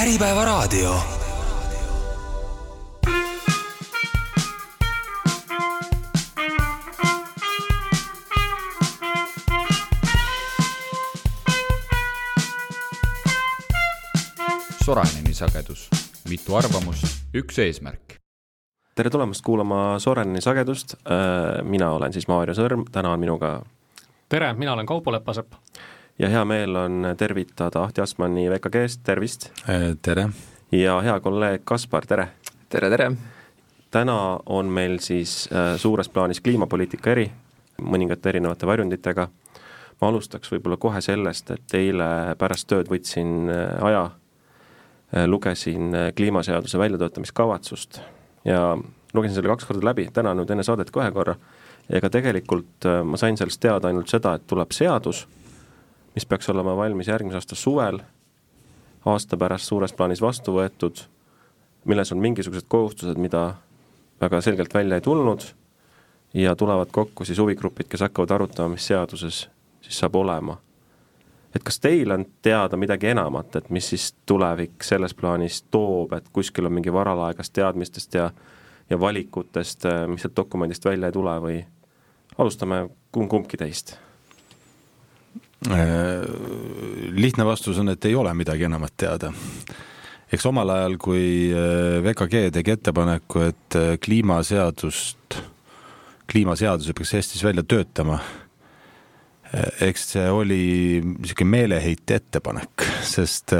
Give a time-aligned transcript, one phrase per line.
[0.00, 0.94] Äripäevaraadio.
[14.84, 15.88] Soraineni sagedus,
[16.28, 17.04] mitu arvamust,
[17.34, 18.00] üks eesmärk.
[18.94, 20.94] tere tulemast kuulama Soreneni sagedust,
[21.62, 23.58] mina olen siis Maarja Sõrm, täna on minuga
[24.28, 25.52] tere, mina olen Kaupo Lepasepp.
[26.20, 29.48] Ja hea meel on tervitada Ahti Asmanni VKG-st, tervist!
[30.02, 30.28] tere!
[30.72, 32.28] ja hea kolleeg Kaspar, tere!
[32.68, 33.10] tere, tere!
[33.90, 37.24] täna on meil siis äh, suures plaanis kliimapoliitika eri,
[37.80, 39.26] mõningate erinevate varjunditega,
[40.00, 44.04] ma alustaks võib-olla kohe sellest, et eile pärast tööd võtsin äh, aja,
[45.16, 48.02] äh, lugesin kliimaseaduse väljatöötamiskavatsust
[48.44, 48.76] ja
[49.14, 51.40] lugesin selle kaks korda läbi, täna nüüd enne saadet ka ühe korra,
[51.88, 55.24] ega tegelikult ma sain sellest teada ainult seda, et tuleb seadus,
[56.14, 58.00] mis peaks olema valmis järgmise aasta suvel,
[59.06, 61.04] aasta pärast suures plaanis vastu võetud,
[61.84, 63.54] milles on mingisugused kohustused, mida
[64.20, 65.46] väga selgelt välja ei tulnud
[66.34, 69.48] ja tulevad kokku siis huvigrupid, kes hakkavad arutama, mis seaduses
[69.80, 70.58] siis saab olema.
[71.54, 76.28] et kas teil on teada midagi enamat, et mis siis tulevik selles plaanis toob, et
[76.32, 78.30] kuskil on mingi varalaegast teadmistest ja
[78.90, 81.58] ja valikutest, mis sealt dokumendist välja ei tule või
[82.38, 83.94] alustame kumb, kumbki teist?
[85.68, 86.24] Äh,
[87.12, 89.28] lihtne vastus on, et ei ole midagi enamat teada.
[90.32, 95.36] Eks omal ajal, kui äh, VKG tegi ettepaneku, et äh, kliimaseadust,
[96.30, 98.20] kliimaseaduse peaks Eestis välja töötama,
[99.82, 100.62] eks see oli
[101.02, 103.52] niisugune meeleheite ettepanek, sest,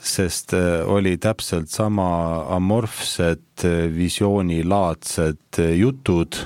[0.00, 0.54] sest
[0.88, 2.08] oli täpselt sama
[2.56, 6.40] amorfsed visioonilaadsed jutud,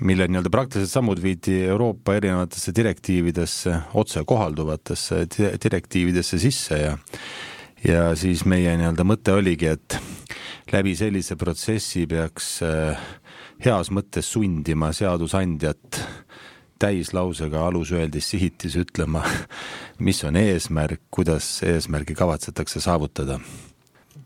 [0.00, 5.26] mille nii-öelda praktilised sammud viidi Euroopa erinevatesse direktiividesse, otse kohalduvatesse
[5.64, 6.96] direktiividesse sisse ja
[7.84, 9.96] ja siis meie nii-öelda mõte oligi, et
[10.72, 13.00] läbi sellise protsessi peaks äh,
[13.64, 16.00] heas mõttes sundima seadusandjat
[16.80, 19.24] täislausega alusöeldis sihitis ütlema,
[20.06, 23.40] mis on eesmärk, kuidas eesmärgi kavatsetakse saavutada.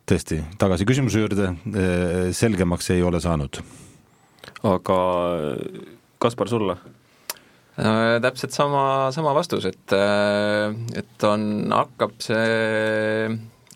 [0.05, 3.62] tõesti, tagasi küsimuse juurde, äh, selgemaks ei ole saanud.
[4.65, 4.99] Aga
[6.23, 6.77] Kaspar, sulle?
[7.75, 13.33] Äh, täpselt sama, sama vastus, et, äh, et on, hakkab see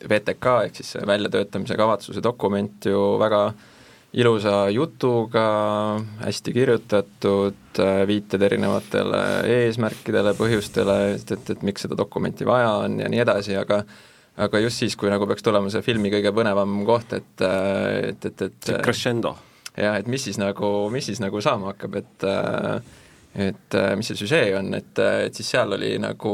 [0.06, 3.48] VTK ehk siis see väljatöötamise kavatsuse dokument ju väga
[4.14, 5.48] ilusa jutuga,
[6.22, 9.24] hästi kirjutatud, äh, viited erinevatele
[9.56, 13.82] eesmärkidele, põhjustele, et, et, et miks seda dokumenti vaja on ja nii edasi, aga
[14.38, 18.46] aga just siis, kui nagu peaks tulema see filmi kõige põnevam koht, et, et, et,
[18.46, 19.34] et see crescendo.
[19.78, 22.96] Jah, et mis siis nagu, mis siis nagu saama hakkab, et äh,
[23.38, 26.32] et äh, mis see süžee on, et, äh, et siis seal oli nagu,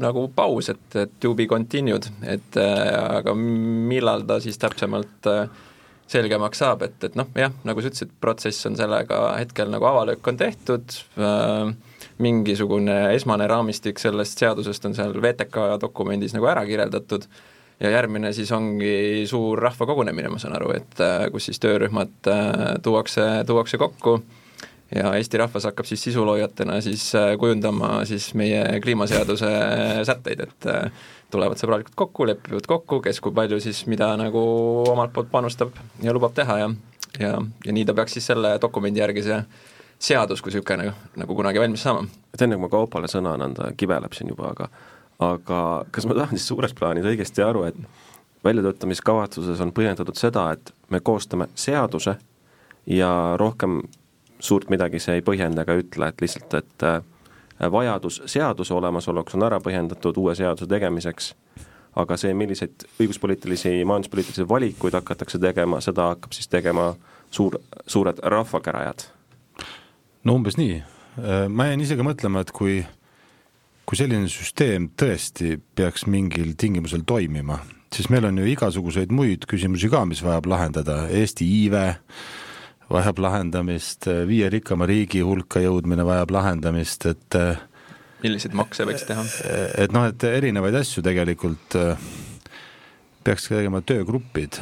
[0.00, 5.28] nagu paus, et, et to be continued, et äh, aga millal ta siis täpsemalt
[6.12, 10.28] selgemaks saab, et, et noh, jah, nagu sa ütlesid, protsess on sellega hetkel nagu avalöök
[10.28, 11.72] on tehtud äh,,
[12.22, 17.24] mingisugune esmane raamistik sellest seadusest on seal VTK dokumendis nagu ära kirjeldatud
[17.82, 21.02] ja järgmine siis ongi suur rahvakogunemine, ma saan aru, et
[21.34, 22.30] kus siis töörühmad
[22.82, 24.20] tuuakse, tuuakse kokku
[24.94, 29.50] ja Eesti rahvas hakkab siis sisuloojatena siis äh, kujundama siis meie kliimaseaduse
[30.04, 30.92] sätteid, et äh,
[31.30, 34.42] tulevad sõbralikult kokku, lepivad kokku, kes kui palju siis mida nagu
[34.92, 36.70] omalt poolt panustab ja lubab teha ja
[37.20, 39.40] ja, ja nii ta peaks siis selle dokumendi järgi see
[40.02, 42.04] seadus kui niisugune nagu, nagu kunagi valmis saama.
[42.34, 44.68] et enne kui ma Kaupale sõna annan, ta kibeleb siin juba, aga
[45.22, 47.78] aga kas ma tahan siis suures plaanis õigesti aru, et
[48.44, 52.16] väljatöötamiskavatsuses on põhjendatud seda, et me koostame seaduse
[52.86, 53.10] ja
[53.40, 53.82] rohkem
[54.42, 57.02] suurt midagi see ei põhjenda ega ütle, et lihtsalt, et äh,
[57.72, 61.32] vajadus seaduse olemasoluks on ära põhjendatud uue seaduse tegemiseks,
[62.02, 66.92] aga see, milliseid õiguspoliitilisi, majanduspoliitilisi valikuid hakatakse tegema, seda hakkab siis tegema
[67.30, 69.06] suur, suured rahvakärajad.
[70.24, 70.82] no umbes nii,
[71.22, 72.80] äh, ma jäin ise ka mõtlema, et kui,
[73.88, 77.58] kui selline süsteem tõesti peaks mingil tingimusel toimima,
[77.92, 81.84] siis meil on ju igasuguseid muid küsimusi ka, mis vajab lahendada, Eesti iive,
[82.92, 87.38] vajab lahendamist, viie rikkama riigi hulka jõudmine vajab lahendamist, et
[88.22, 89.24] milliseid makse võiks teha?
[89.82, 91.78] et noh, et erinevaid asju tegelikult
[93.22, 94.58] peaks tegema töögrupid,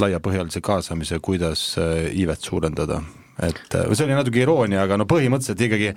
[0.00, 1.74] laiapõhjalise kaasamise, kuidas
[2.12, 3.02] iivet suurendada,
[3.44, 5.92] et see oli natuke iroonia, aga no põhimõtteliselt ikkagi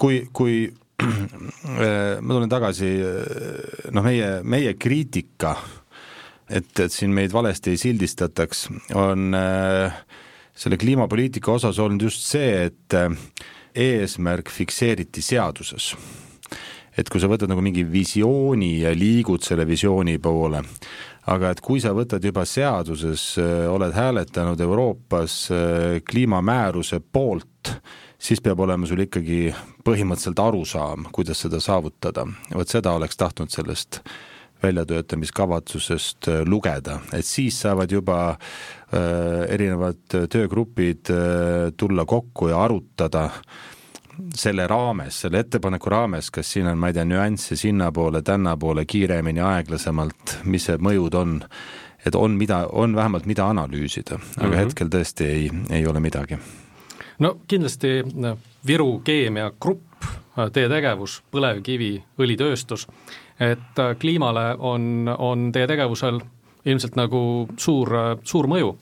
[0.00, 0.62] kui, kui
[1.00, 2.88] ma tulen tagasi,
[3.94, 5.54] noh, meie, meie kriitika,
[6.50, 8.66] et, et siin meid valesti ei sildistataks,
[8.98, 10.00] on äh,
[10.56, 13.12] selle kliimapoliitika osas olnud just see, et äh,
[13.74, 15.94] eesmärk fikseeriti seaduses.
[16.98, 20.58] et kui sa võtad nagu mingi visiooni ja liigud selle visiooni poole,
[21.32, 23.38] aga et kui sa võtad juba seaduses,
[23.70, 25.36] oled hääletanud Euroopas
[26.10, 27.70] kliimamääruse poolt,
[28.20, 29.50] siis peab olema sul ikkagi
[29.86, 32.26] põhimõtteliselt arusaam, kuidas seda saavutada.
[32.54, 34.02] vot seda oleks tahtnud sellest
[34.62, 43.30] väljatöötamiskavatsusest äh, lugeda, et siis saavad juba äh, erinevad töögrupid äh, tulla kokku ja arutada
[44.36, 49.40] selle raames, selle ettepaneku raames, kas siin on, ma ei tea, nüansse sinnapoole, tännapoole, kiiremini,
[49.40, 51.38] aeglasemalt, mis see mõjud on,
[52.04, 54.58] et on mida, on vähemalt mida analüüsida, aga mm -hmm.
[54.60, 56.36] hetkel tõesti ei, ei ole midagi
[57.20, 58.00] no kindlasti
[58.66, 60.06] Viru Keemiagrupp,
[60.52, 62.86] teie tegevus, põlevkivi, õlitööstus,
[63.40, 66.20] et äh, kliimale on, on teie tegevusel
[66.68, 67.20] ilmselt nagu
[67.56, 67.92] suur,
[68.24, 68.74] suur mõju.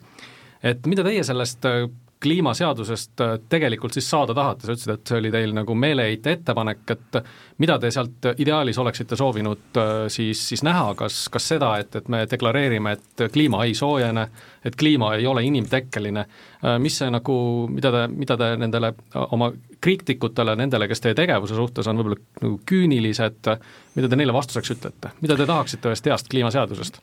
[0.62, 1.86] et mida teie sellest äh,
[2.22, 6.82] kliimaseadusest äh, tegelikult siis saada tahate, sa ütlesid, et see oli teil nagu meeleheite ettepanek,
[6.90, 7.18] et
[7.62, 12.10] mida te sealt ideaalis oleksite soovinud äh, siis, siis näha, kas, kas seda, et, et
[12.10, 14.26] me deklareerime, et kliima ei soojene,
[14.66, 16.26] et kliima ei ole inimtekkeline,
[16.64, 17.38] äh, mis see nagu,
[17.70, 18.92] mida te, mida te nendele
[19.28, 23.54] oma kriitikutele, nendele, kes teie tegevuse suhtes on võib-olla nagu küünilised,
[23.94, 27.02] mida te neile vastuseks ütlete, mida te tahaksite ühest heast kliimaseadusest?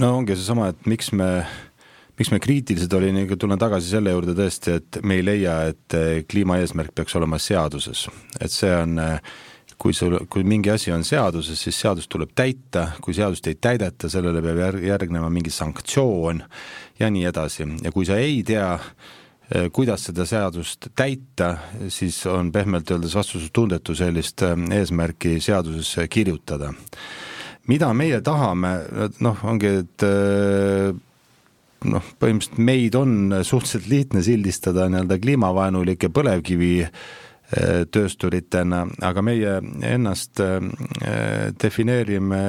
[0.00, 1.28] no ongi seesama, et miks me
[2.16, 6.22] miks me kriitilised olime, tulen tagasi selle juurde tõesti, et me ei leia, et eh,
[6.28, 8.06] kliimaeesmärk peaks olema seaduses,
[8.40, 9.34] et see on eh,
[9.76, 14.08] kui sul, kui mingi asi on seaduses, siis seadust tuleb täita, kui seadust ei täideta,
[14.12, 16.40] sellele peab järgnema mingi sanktsioon
[17.00, 18.70] ja nii edasi ja kui sa ei tea,
[19.52, 21.52] eh, kuidas seda seadust täita,
[21.92, 26.72] siis on pehmelt öeldes vastutustundetu sellist eesmärki seadusesse kirjutada.
[27.66, 28.68] mida meie tahame,
[29.20, 30.02] noh, ongi, et
[31.84, 40.40] noh, põhimõtteliselt meid on suhteliselt lihtne sildistada nii-öelda kliimavaenulike põlevkivi eh, töösturitena, aga meie ennast
[40.44, 42.42] eh, defineerime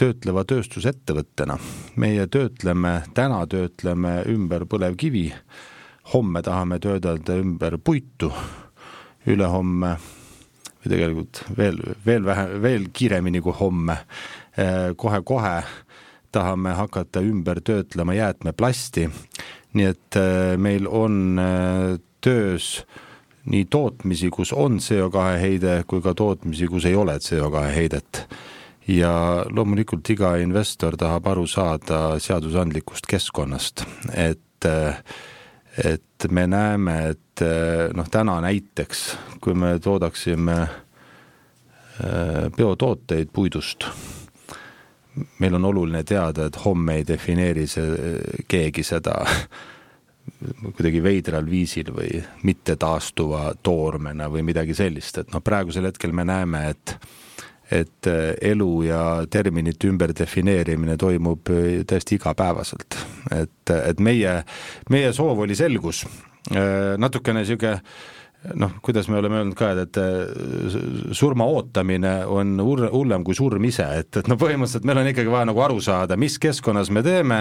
[0.00, 1.58] töötleva tööstusettevõttena.
[1.96, 5.26] meie töötleme, täna töötleme ümber põlevkivi,
[6.14, 8.32] homme tahame töödelda ümber puitu,
[9.28, 9.96] ülehomme
[10.80, 13.98] või tegelikult veel, veel vähe, veel kiiremini kui homme
[14.56, 15.58] eh, kohe-kohe
[16.32, 19.08] tahame hakata ümber töötlema jäätmeplasti,
[19.74, 22.84] nii et äh, meil on äh, töös
[23.50, 28.26] nii tootmisi, kus on CO2 heide, kui ka tootmisi, kus ei ole CO2 heidet.
[28.90, 33.84] ja loomulikult iga investor tahab aru saada seadusandlikust keskkonnast,
[34.14, 35.02] et äh,
[35.84, 37.42] et me näeme, et
[37.94, 39.04] noh, täna näiteks,
[39.40, 40.56] kui me toodaksime
[42.56, 43.86] biotooteid puidust
[45.38, 48.14] meil on oluline teada, et homme ei defineeri see,
[48.48, 49.16] keegi seda
[50.76, 56.68] kuidagi veidral viisil või mittetaastuva toormena või midagi sellist, et noh, praegusel hetkel me näeme,
[56.74, 56.96] et
[57.70, 58.06] et
[58.42, 61.52] elu ja terminite ümberdefineerimine toimub
[61.86, 62.96] täiesti igapäevaselt.
[63.30, 64.32] et, et meie,
[64.90, 66.00] meie soov oli selgus,
[66.98, 67.78] natukene niisugune
[68.54, 73.84] noh, kuidas me oleme öelnud ka, et, et surma ootamine on hullem kui surm ise,
[74.00, 77.40] et, et no põhimõtteliselt meil on ikkagi vaja nagu aru saada, mis keskkonnas me teeme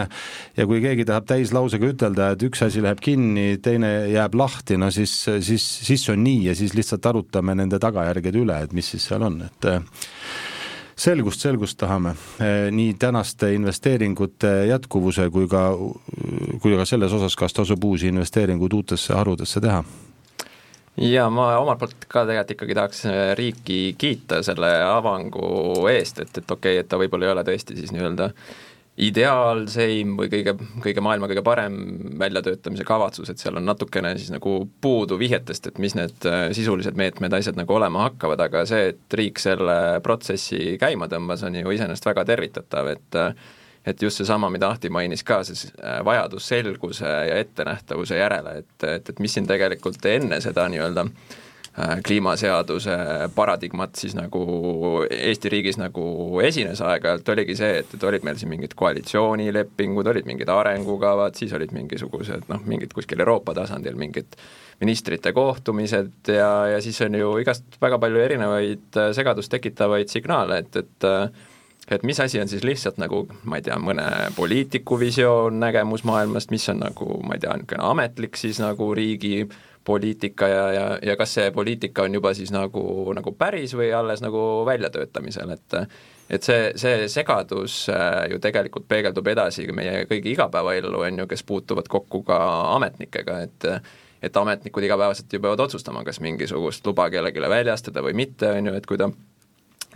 [0.58, 4.92] ja kui keegi tahab täislausega ütelda, et üks asi läheb kinni, teine jääb lahti, no
[4.92, 5.16] siis,
[5.46, 9.24] siis, siis on nii ja siis lihtsalt arutame nende tagajärgede üle, et mis siis seal
[9.24, 9.70] on, et
[11.00, 12.12] selgust, selgust tahame.
[12.76, 15.64] Nii tänaste investeeringute jätkuvuse kui ka,
[16.60, 19.80] kui ka selles osas, kas tasub uusi investeeringuid uutesse harudesse teha
[21.02, 26.34] ja ma omalt poolt ka tegelikult ikkagi tahaks äh, riiki kiita selle avangu eest, et,
[26.42, 28.32] et okei okay,, et ta võib-olla ei ole tõesti siis nii-öelda
[29.00, 30.54] ideaalseim või kõige,
[30.84, 31.76] kõige maailma kõige parem
[32.20, 37.00] väljatöötamise kavatsus, et seal on natukene siis nagu puudu vihjetest, et mis need äh, sisulised
[37.00, 41.76] meetmed, asjad nagu olema hakkavad, aga see, et riik selle protsessi käima tõmbas, on ju
[41.78, 43.48] iseenesest väga tervitatav, et äh,
[43.86, 48.84] et just seesama, mida Ahti mainis ka, siis äh, vajadus selguse ja ettenähtavuse järele, et,
[48.84, 52.98] et, et mis siin tegelikult enne seda nii-öelda äh, kliimaseaduse
[53.36, 54.44] paradigmat siis nagu
[55.10, 56.06] Eesti riigis nagu
[56.44, 61.54] esines aeg-ajalt, oligi see, et, et olid meil siin mingid koalitsioonilepingud, olid mingid arengukavad, siis
[61.56, 64.40] olid mingisugused noh, mingid kuskil Euroopa tasandil mingid
[64.80, 70.66] ministrite kohtumised ja, ja siis on ju igast väga palju erinevaid äh, segadust tekitavaid signaale,
[70.66, 71.10] et, et
[71.90, 74.06] et mis asi on siis lihtsalt nagu, ma ei tea, mõne
[74.36, 79.48] poliitiku visioon, nägemus maailmast, mis on nagu, ma ei tea, niisugune ametlik siis nagu riigi
[79.90, 82.84] poliitika ja, ja, ja kas see poliitika on juba siis nagu,
[83.16, 85.78] nagu päris või alles nagu väljatöötamisel, et
[86.30, 91.42] et see, see segadus äh, ju tegelikult peegeldub edasi meie kõigi igapäevaellu, on ju, kes
[91.44, 92.38] puutuvad kokku ka
[92.76, 93.70] ametnikega, et
[94.22, 98.74] et ametnikud igapäevaselt ju peavad otsustama, kas mingisugust luba kellelegi väljastada või mitte, on ju,
[98.76, 99.08] et kui ta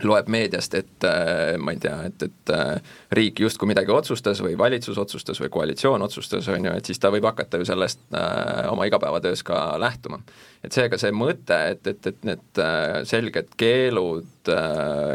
[0.02, 4.56] loeb meediast, et äh, ma ei tea, et, et äh, riik justkui midagi otsustas või
[4.58, 8.64] valitsus otsustas või koalitsioon otsustas, on ju, et siis ta võib hakata ju sellest äh,
[8.72, 10.18] oma igapäevatöös ka lähtuma.
[10.64, 12.64] et seega see mõte, et, et, et need
[13.04, 14.50] selged keelud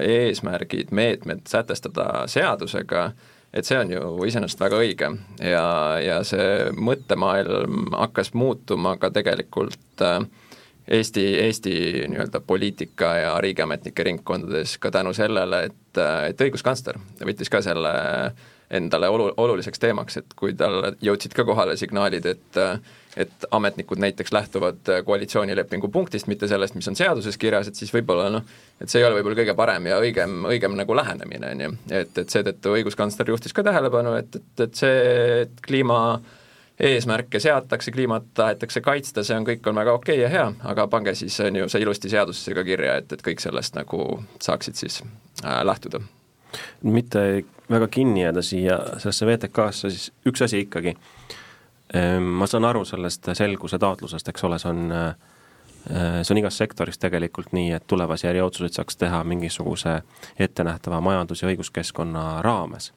[0.06, 3.10] eesmärgid, meetmed sätestada seadusega,
[3.54, 5.10] et see on ju iseenesest väga õige
[5.42, 5.66] ja,
[6.04, 10.22] ja see mõttemaailm hakkas muutuma ka tegelikult äh,
[10.90, 11.72] Eesti, Eesti
[12.10, 16.98] nii-öelda poliitika ja riigiametnike ringkondades ka tänu sellele, et, et õiguskantsler
[17.30, 17.92] võttis ka selle
[18.74, 22.64] endale olu-, oluliseks teemaks, et kui tal jõudsid ka kohale signaalid, et
[23.20, 28.30] et ametnikud näiteks lähtuvad koalitsioonilepingu punktist, mitte sellest, mis on seaduses kirjas, et siis võib-olla
[28.32, 28.46] noh,
[28.80, 31.72] et see ei ole võib-olla kõige parem ja õigem, õigem nagu lähenemine, on ju.
[31.90, 35.02] et, et seetõttu õiguskantsler juhtis ka tähelepanu, et, et, et see,
[35.42, 36.39] et kliima äh,
[36.80, 40.88] eesmärke seatakse, kliimat tahetakse kaitsta, see on, kõik on väga okei okay ja hea, aga
[40.88, 44.06] pange siis, on ju, see ilusti seadusesse ka kirja, et, et kõik sellest nagu
[44.40, 45.02] saaksid siis
[45.44, 46.00] äh, lähtuda.
[46.84, 50.96] mitte väga kinni jääda siia sellesse VTK-sse, siis üks asi ikkagi,
[51.94, 55.12] ehm, ma saan aru sellest selguse taotlusest, eks ole, see on äh,
[56.24, 60.02] see on igas sektoris tegelikult nii, et tulevasi äriotsuseid saaks teha mingisuguse
[60.40, 62.94] ettenähtava majandus- ja õiguskeskkonna raames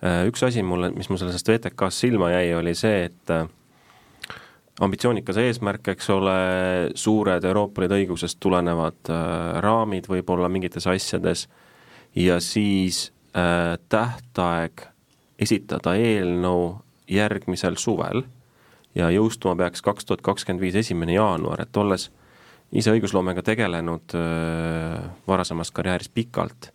[0.00, 3.48] üks asi mulle, mis mul sellest VTK-st silma jäi, oli see, et äh,
[4.80, 6.36] ambitsioonikas eesmärk, eks ole,
[6.98, 11.46] suured Euroopa Liidu õigusest tulenevad äh, raamid võib-olla mingites asjades
[12.16, 14.86] ja siis äh, tähtaeg
[15.40, 16.80] esitada eelnõu
[17.10, 18.24] järgmisel suvel
[18.94, 22.08] ja jõustuma peaks kaks tuhat kakskümmend viis esimene jaanuar, et olles
[22.72, 26.72] ise õigusloomega tegelenud äh, varasemas karjääris pikalt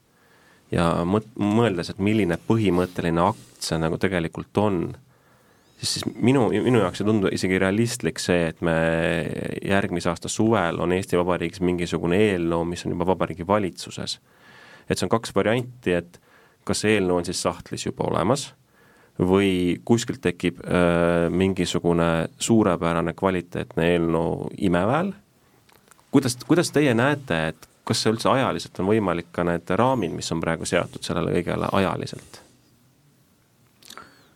[0.73, 4.79] ja mõt-, mõeldes, et milline põhimõtteline akt see nagu tegelikult on,
[5.79, 8.75] siis, siis minu, minu jaoks ei tundu isegi realistlik see, et me
[9.65, 14.19] järgmise aasta suvel on Eesti Vabariigis mingisugune eelnõu, mis on juba Vabariigi Valitsuses.
[14.89, 16.19] et see on kaks varianti, et
[16.65, 18.51] kas see eelnõu on siis sahtlis juba olemas
[19.19, 25.13] või kuskilt tekib öö, mingisugune suurepärane kvaliteetne eelnõu imeväel,
[26.11, 30.31] kuidas, kuidas teie näete, et kas see üldse ajaliselt on võimalik ka need raamid, mis
[30.33, 32.41] on praegu seatud sellele kõigele ajaliselt?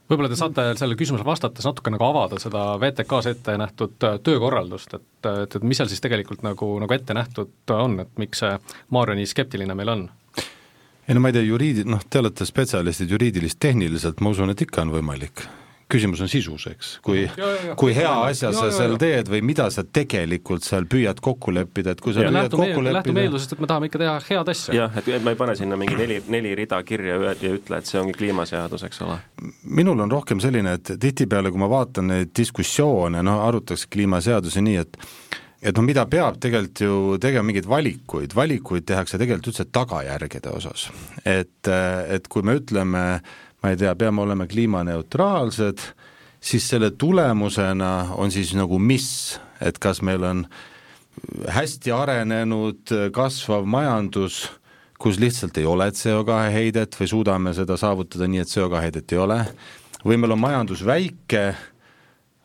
[0.09, 4.95] võib-olla te saate sellele küsimusele vastates natuke nagu avada seda VTK-s ette nähtud äh, töökorraldust,
[4.97, 8.55] et, et, et mis seal siis tegelikult nagu, nagu ette nähtud on, et miks see
[8.95, 10.07] Maarja nii skeptiline meil on?
[11.09, 14.85] ei no ma ei tea, juriidi-, noh, te olete spetsialistid juriidilist-tehniliselt, ma usun, et ikka
[14.85, 15.45] on võimalik
[15.89, 17.24] küsimus on sisus, eks, kui,
[17.79, 22.03] kui hea asja sa seal teed või mida sa tegelikult seal püüad kokku leppida, et
[22.03, 24.75] kui sa ja püüad kokku leppida lähtume eeldusest, et me tahame ikka teha head asja.
[24.77, 28.01] jah, et ma ei pane sinna mingi neli, neli rida kirja ja ütle, et see
[28.01, 29.17] ongi kliimaseadus, eks ole.
[29.81, 34.79] minul on rohkem selline, et tihtipeale, kui ma vaatan neid diskussioone, noh, arutatakse kliimaseadusi nii,
[34.86, 35.03] et
[35.60, 40.88] et noh, mida peab tegelikult ju tegema mingeid valikuid, valikuid tehakse tegelikult üldse tagajärgede osas.
[41.25, 45.83] et, et kui me ütleme äh, ma ei tea, peame olema kliimaneutraalsed,
[46.41, 50.45] siis selle tulemusena on siis nagu mis, et kas meil on
[51.51, 54.45] hästi arenenud kasvav majandus,
[54.99, 59.19] kus lihtsalt ei ole CO2 heidet või suudame seda saavutada nii, et CO2 heidet ei
[59.19, 59.41] ole,
[60.05, 61.43] või meil on majandus väike,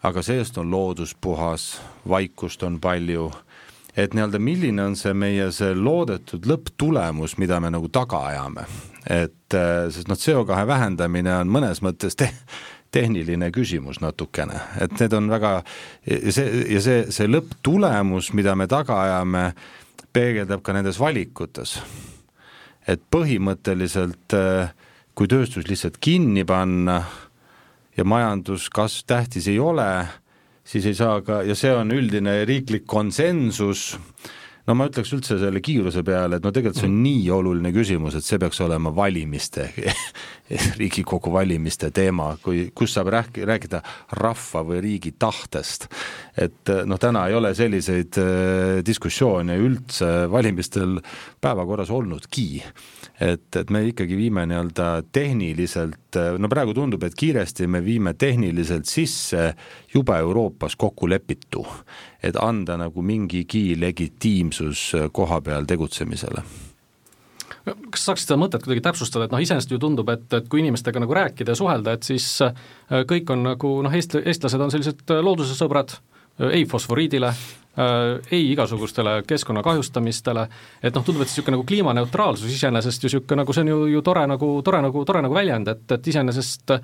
[0.05, 1.79] aga see-eest on loodus puhas,
[2.09, 3.31] vaikust on palju
[3.97, 8.67] et nii-öelda milline on see meie see loodetud lõpptulemus, mida me nagu taga ajame.
[9.05, 12.33] et äh, sest noh, CO2 vähendamine on mõnes mõttes te-,
[12.95, 15.59] tehniline küsimus natukene, et need on väga,
[16.07, 19.45] see, ja see, see lõpptulemus, mida me taga ajame,
[20.15, 21.79] peegeldab ka nendes valikutes.
[22.87, 24.73] et põhimõtteliselt äh,
[25.15, 27.03] kui tööstus lihtsalt kinni panna
[27.97, 30.07] ja majanduskasv tähtis ei ole,
[30.65, 33.93] siis ei saa ka, ja see on üldine riiklik konsensus,
[34.65, 38.17] no ma ütleks üldse selle kiiruse peale, et no tegelikult see on nii oluline küsimus,
[38.17, 39.69] et see peaks olema valimiste
[40.81, 43.81] Riigikogu valimiste teema, kui, kus saab rääk-, rääkida
[44.21, 45.89] rahva või riigi tahtest.
[46.37, 50.99] et noh, täna ei ole selliseid äh, diskussioone üldse valimistel
[51.41, 52.49] päevakorras olnudki
[53.21, 58.91] et, et me ikkagi viime nii-öelda tehniliselt, no praegu tundub, et kiiresti me viime tehniliselt
[58.91, 59.53] sisse
[59.95, 61.65] juba Euroopas kokku lepitu,
[62.23, 66.45] et anda nagu mingigi legitiimsus koha peal tegutsemisele.
[67.65, 71.01] Kas saaks seda mõtet kuidagi täpsustada, et noh, iseenesest ju tundub, et, et kui inimestega
[71.01, 72.27] nagu rääkida ja suhelda, et siis
[73.09, 75.95] kõik on nagu noh, eest-, eestlased on sellised looduse sõbrad,
[76.39, 77.33] ei fosforiidile,
[78.31, 80.45] ei igasugustele keskkonna kahjustamistele,
[80.83, 84.03] et noh, tundub, et niisugune nagu kliimaneutraalsus iseenesest ju niisugune nagu see on ju, ju
[84.07, 86.77] tore nagu, tore nagu, tore nagu väljend, et, et iseenesest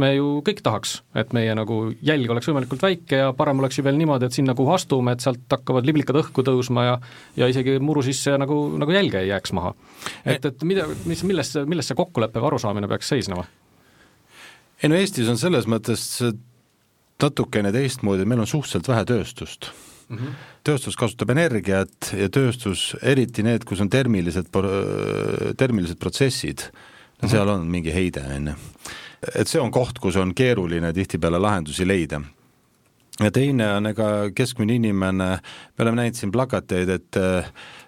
[0.00, 3.84] me ju kõik tahaks, et meie nagu jälg oleks võimalikult väike ja parem oleks ju
[3.84, 6.98] veel niimoodi, et sinna, kuhu astume, et sealt hakkavad liblikad õhku tõusma ja
[7.36, 9.74] ja isegi muru sisse nagu, nagu jälge ei jääks maha.
[10.24, 13.44] et, et mida, mis, milles, milles see kokkulepe või arusaamine peaks seisnema?
[14.82, 16.08] ei no Eestis on selles mõttes
[17.22, 19.70] natukene teistmoodi, meil on suhteliselt vähe tööstust
[20.08, 20.16] mm.
[20.16, 20.36] -hmm.
[20.64, 24.50] tööstus kasutab energiat ja tööstus, eriti need, kus on termilised,
[25.56, 26.78] termilised protsessid mm,
[27.20, 27.30] -hmm.
[27.30, 28.54] seal on mingi heide, on ju.
[29.34, 32.20] et see on koht, kus on keeruline tihtipeale lahendusi leida
[33.20, 35.28] ja teine on, ega keskmine inimene,
[35.78, 37.16] me oleme näinud siin plakateid, et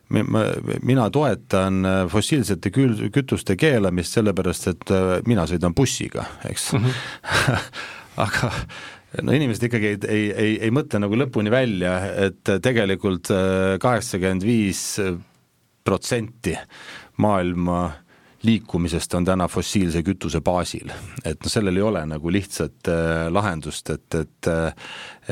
[0.08, 0.44] ma,
[0.82, 6.84] mina toetan fossiilsete kül-, kütuste keelamist sellepärast, et äh, mina sõidan bussiga, eks mm.
[6.84, 7.58] -hmm.
[8.26, 8.50] aga
[9.22, 11.96] no inimesed ikkagi ei, ei, ei, ei mõtle nagu lõpuni välja,
[12.28, 14.84] et tegelikult äh, kaheksakümmend viis
[15.84, 16.54] protsenti
[17.20, 17.88] maailma
[18.42, 20.92] liikumisest on täna fossiilse kütuse baasil.
[21.24, 24.72] et noh, sellel ei ole nagu lihtsat äh, lahendust, et, et äh,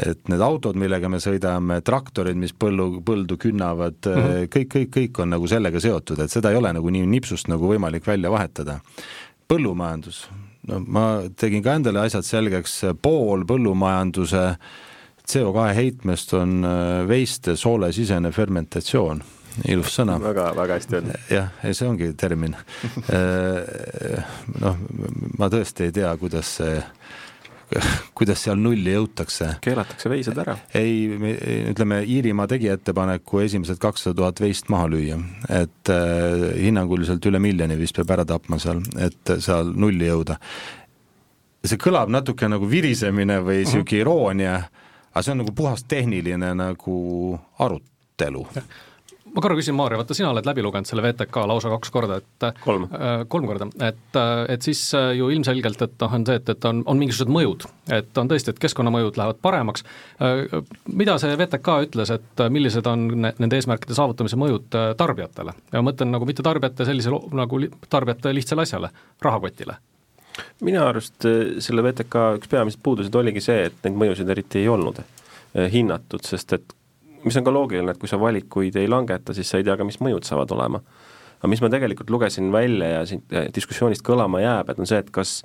[0.07, 4.51] et need autod, millega me sõidame, traktorid, mis põllu, põldu künnavad mm, -hmm.
[4.55, 7.73] kõik, kõik, kõik on nagu sellega seotud, et seda ei ole nagu nii nipsust nagu
[7.73, 8.81] võimalik välja vahetada.
[9.49, 10.29] põllumajandus,
[10.69, 11.07] no ma
[11.37, 14.45] tegin ka endale asjad selgeks, pool põllumajanduse
[15.29, 19.21] CO2 heitmest on äh, veiste soolesisene fermentatsioon,
[19.69, 20.17] ilus sõna.
[20.23, 21.19] väga, väga hästi öeldud.
[21.35, 22.57] jah, ja see ongi termin.
[23.09, 24.25] Äh,
[24.61, 24.77] noh,
[25.41, 26.75] ma tõesti ei tea, kuidas see
[28.19, 29.51] kuidas seal nulli jõutakse.
[29.65, 30.57] keelatakse veised ära?
[30.79, 31.05] ei,
[31.73, 35.19] ütleme, Iirimaa tegi ettepaneku esimesed kakssada tuhat veist maha lüüa,
[35.61, 40.39] et äh, hinnanguliselt üle miljoni vist peab ära tapma seal, et seal nulli jõuda.
[41.65, 43.95] see kõlab natuke nagu virisemine või uh -huh.
[44.01, 44.59] iroonia,
[45.13, 48.47] aga see on nagu puhas tehniline nagu arutelu
[49.35, 52.47] ma korra küsin, Maarja, vaata sina oled läbi lugenud selle VTK lausa kaks korda, et
[52.65, 56.39] kolm, äh, kolm korda, et, äh, et siis äh, ju ilmselgelt, et noh, on see,
[56.41, 57.67] et, et on, on mingisugused mõjud,
[57.99, 59.85] et on tõesti, et keskkonnamõjud lähevad paremaks,
[61.01, 65.55] mida see VTK ütles, et millised on ne, nende eesmärkide saavutamise mõjud tarbijatele?
[65.73, 68.91] ja ma mõtlen nagu mitte tarbijate sellisele, nagu tarbijate lihtsale asjale,
[69.25, 69.79] rahakotile.
[70.63, 71.27] Minu arust
[71.65, 75.01] selle VTK üks peamised puudused oligi see, et neid mõjusid eriti ei olnud
[75.73, 76.75] hinnatud, sest et
[77.25, 79.87] mis on ka loogiline, et kui sa valikuid ei langeta, siis sa ei tea ka,
[79.87, 80.83] mis mõjud saavad olema.
[81.39, 83.23] aga mis ma tegelikult lugesin välja ja siin
[83.55, 85.43] diskussioonist kõlama jääb, et on see, et kas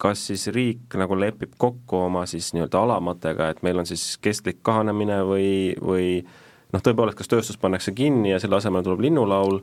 [0.00, 4.62] kas siis riik nagu lepib kokku oma siis nii-öelda alamatega, et meil on siis kestlik
[4.64, 6.06] kahanemine või, või
[6.72, 9.60] noh, tõepoolest, kas tööstus pannakse kinni ja selle asemel tuleb linnulaul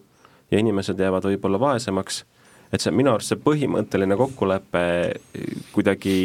[0.52, 2.22] ja inimesed jäävad võib-olla vaesemaks,
[2.72, 4.84] et see minu arust see põhimõtteline kokkulepe
[5.74, 6.18] kuidagi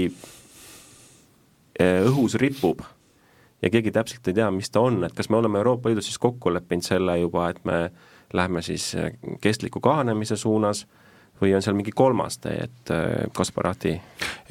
[1.80, 2.84] eh, õhus ripub
[3.62, 6.18] ja keegi täpselt ei tea, mis ta on, et kas me oleme Euroopa Liidus siis
[6.22, 7.90] kokku leppinud selle juba, et me
[8.32, 10.86] lähme siis äh, kestliku kahanemise suunas
[11.42, 13.94] või on seal mingi kolmas tee, et äh, Kasparati?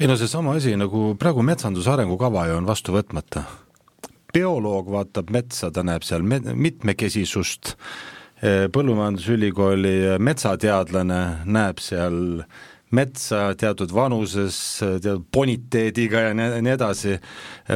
[0.00, 3.44] ei no seesama asi, nagu praegu metsanduse arengukava ju on vastu võtmata.
[4.32, 7.74] bioloog vaatab metsa, ta näeb seal me-, mitmekesisust,
[8.40, 12.44] äh, põllumajandusülikooli metsateadlane näeb seal
[12.96, 17.18] metsa teatud vanuses, teatud boniteediga ja nii, edasi,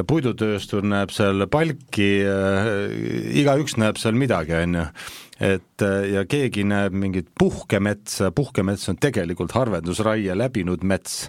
[0.09, 2.11] puidutööstur näeb seal palki,
[3.42, 4.88] igaüks näeb seal midagi, on ju.
[5.46, 11.26] Et ja keegi näeb mingit puhkemetsa, puhkemets on tegelikult harvendusraie läbinud mets,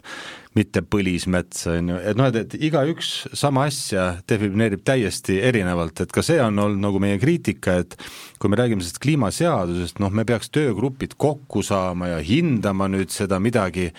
[0.58, 6.14] mitte põlismets, on ju, et noh, et, et igaüks sama asja defineerib täiesti erinevalt, et
[6.14, 7.98] ka see on olnud nagu meie kriitika, et
[8.42, 13.42] kui me räägime sellest kliimaseadusest, noh, me peaks töögrupid kokku saama ja hindama nüüd seda
[13.44, 13.92] midagi,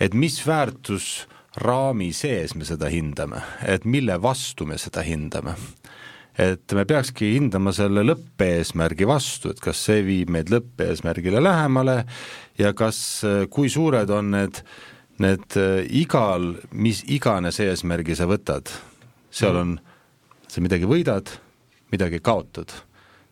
[0.00, 5.56] et mis väärtusraami sees me seda hindame, et mille vastu me seda hindame.
[6.36, 12.02] Et me peakski hindama selle lõppeesmärgi vastu, et kas see viib meid lõppeesmärgile lähemale
[12.60, 12.98] ja kas,
[13.48, 14.60] kui suured on need
[15.22, 18.70] need äh, igal, mis iganes eesmärgi sa võtad,
[19.32, 19.76] seal on,
[20.48, 21.30] sa midagi võidad,
[21.94, 22.74] midagi kaotad.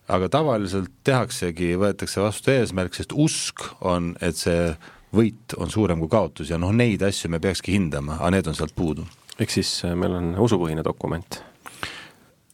[0.07, 4.75] aga tavaliselt tehaksegi, võetakse vastu eesmärk, sest usk on, et see
[5.15, 8.57] võit on suurem kui kaotus ja noh, neid asju me peakski hindama, aga need on
[8.57, 9.05] sealt puudu.
[9.39, 11.41] ehk siis äh, meil on usupõhine dokument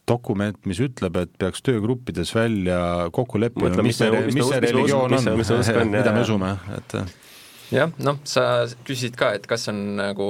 [0.08, 5.28] dokument, mis ütleb, et peaks töögruppides välja kokku leppima, mis see, mis see religioon on,
[5.94, 6.96] mida me usume, et
[7.72, 8.44] jah, noh, sa
[8.86, 10.28] küsisid ka, et kas on nagu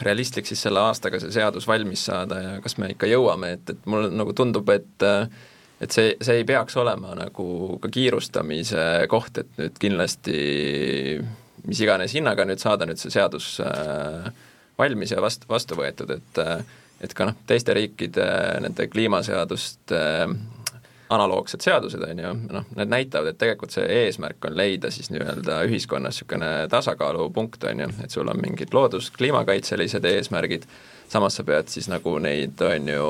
[0.00, 3.88] realistlik siis selle aastaga see seadus valmis saada ja kas me ikka jõuame, et, et
[3.90, 5.08] mulle nagu tundub, et
[5.78, 10.38] et see, see ei peaks olema nagu ka kiirustamise koht, et nüüd kindlasti
[11.68, 14.28] mis iganes hinnaga nüüd saada nüüd see seadus äh,
[14.78, 16.60] valmis ja vastu, vastu võetud, et äh,
[16.98, 18.24] et ka noh, teiste riikide
[18.64, 20.00] nende kliimaseaduste
[21.10, 25.62] analoogsed seadused, on ju, noh, need näitavad, et tegelikult see eesmärk on leida siis nii-öelda
[25.68, 30.66] ühiskonnas niisugune tasakaalupunkt, on ju, et sul on mingid loodus-, kliimakaitselised eesmärgid,
[31.08, 33.08] samas sa pead siis nagu neid, on ju,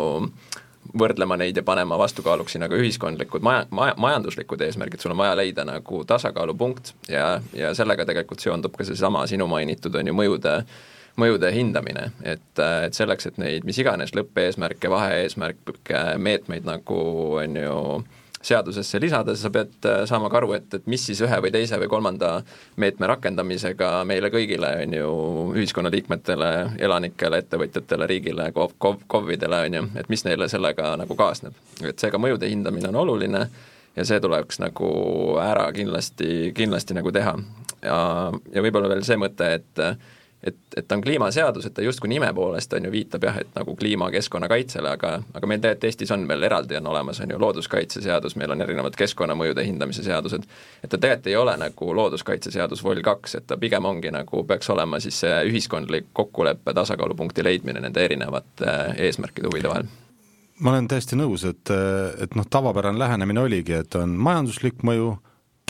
[0.98, 5.34] võrdlema neid ja panema vastukaaluks siin nagu ühiskondlikud maja, maja, majanduslikud eesmärgid, sul on vaja
[5.36, 10.54] leida nagu tasakaalupunkt ja, ja sellega tegelikult seondub ka seesama sinu mainitud, on ju, mõjude
[11.18, 17.02] mõjude hindamine, et, et selleks, et neid mis iganes lõppeesmärke, vahe-eesmärke, meetmeid nagu
[17.42, 17.76] on ju
[18.42, 21.88] seadusesse lisada, sa pead saama ka aru, et, et mis siis ühe või teise või
[21.90, 22.36] kolmanda
[22.78, 25.08] meetme rakendamisega meile kõigile, on ju,
[25.58, 26.50] ühiskonnaliikmetele,
[26.86, 31.58] elanikele, ettevõtjatele, riigile, KOV, KOV, KOV-idele, on ju, et mis neile sellega nagu kaasneb.
[31.82, 33.48] et seega mõjude hindamine on oluline
[33.96, 34.92] ja see tuleks nagu
[35.42, 37.34] ära kindlasti, kindlasti nagu teha.
[37.82, 37.98] ja,
[38.54, 39.82] ja võib-olla veel see mõte, et
[40.42, 43.50] et, et ta on kliimaseadus, et ta justkui nime poolest on ju, viitab jah, et
[43.56, 47.38] nagu kliima, keskkonnakaitsele, aga aga meil tegelikult Eestis on veel eraldi on olemas, on ju,
[47.42, 50.46] looduskaitseseadus, meil on erinevad keskkonnamõjude hindamise seadused,
[50.82, 54.70] et ta tegelikult ei ole nagu looduskaitseseadus vol kaks, et ta pigem ongi nagu, peaks
[54.74, 58.76] olema siis see ühiskondlik kokkulepe, tasakaalupunkti leidmine nende erinevate
[59.08, 59.88] eesmärkide, huvide vahel.
[60.58, 61.70] Ma olen täiesti nõus, et,
[62.18, 65.12] et noh, tavapärane lähenemine oligi, et on majanduslik mõju,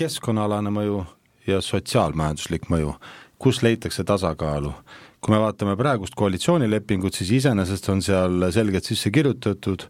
[0.01, 1.03] keskkonnaalane mõju
[1.49, 2.95] ja sotsiaalmajanduslik mõju
[3.39, 4.73] kus leitakse tasakaalu.
[5.21, 9.89] kui me vaatame praegust koalitsioonilepingut, siis iseenesest on seal selgelt sisse kirjutatud,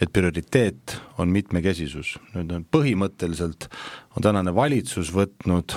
[0.00, 2.18] et prioriteet on mitmekesisus.
[2.34, 3.70] nüüd on põhimõtteliselt,
[4.16, 5.74] on tänane valitsus võtnud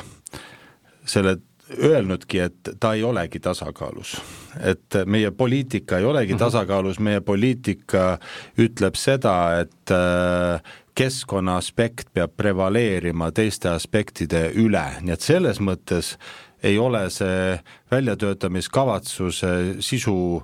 [1.05, 1.37] selle
[1.77, 4.21] öelnudki, et ta ei olegi tasakaalus.
[4.59, 6.39] et meie poliitika ei olegi mhm.
[6.39, 8.19] tasakaalus, meie poliitika
[8.59, 10.61] ütleb seda, et äh,
[10.95, 16.17] keskkonna aspekt peab prevaleerima teiste aspektide üle, nii et selles mõttes
[16.63, 17.59] ei ole see
[17.91, 20.41] väljatöötamiskavatsuse sisu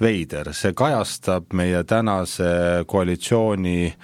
[0.00, 3.94] veider, see kajastab meie tänase koalitsiooni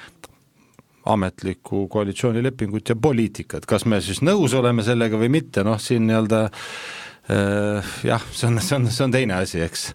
[1.05, 6.43] ametlikku koalitsioonilepingut ja poliitikat, kas me siis nõus oleme sellega või mitte, noh siin nii-öelda
[6.47, 9.89] äh, jah, see on, see on, see on teine asi, eks.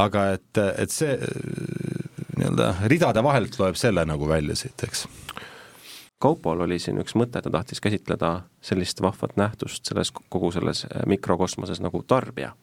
[0.00, 1.18] aga et, et see
[2.36, 5.06] nii-öelda ridade vahelt loeb selle nagu välja siit, eks
[6.18, 11.02] Kaupol oli siin üks mõte, ta tahtis käsitleda sellist vahvat nähtust selles, kogu selles äh,
[11.12, 12.54] mikrokosmoses nagu tarbija.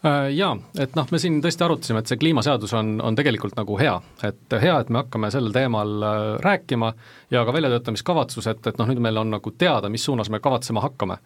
[0.00, 3.76] Äh, Jaa, et noh, me siin tõesti arutasime, et see kliimaseadus on, on tegelikult nagu
[3.76, 6.94] hea, et hea, et me hakkame sel teemal äh, rääkima
[7.30, 10.80] ja ka väljatöötamiskavatsus, et, et noh, nüüd meil on nagu teada, mis suunas me kavatsema
[10.88, 11.20] hakkame.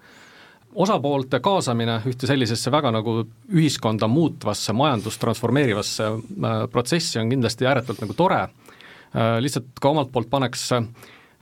[0.75, 3.21] osapoolte kaasamine ühte sellisesse väga nagu
[3.55, 6.11] ühiskonda muutvasse, majandust transformeerivasse
[6.73, 8.49] protsessi on kindlasti ääretult nagu tore,
[9.41, 10.83] lihtsalt ka omalt poolt paneks äh,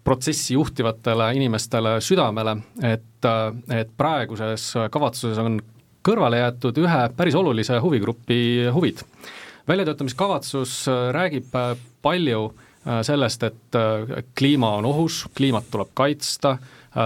[0.04, 3.28] protsessi juhtivatele inimestele südamele, et,
[3.70, 5.60] et praeguses kavatsuses on
[6.02, 9.04] kõrvale jäetud ühe päris olulise huvigrupi huvid.
[9.68, 11.54] väljatöötamiskavatsus räägib
[12.02, 12.52] palju
[13.02, 13.78] sellest, et
[14.38, 16.56] kliima on ohus, kliimat tuleb kaitsta,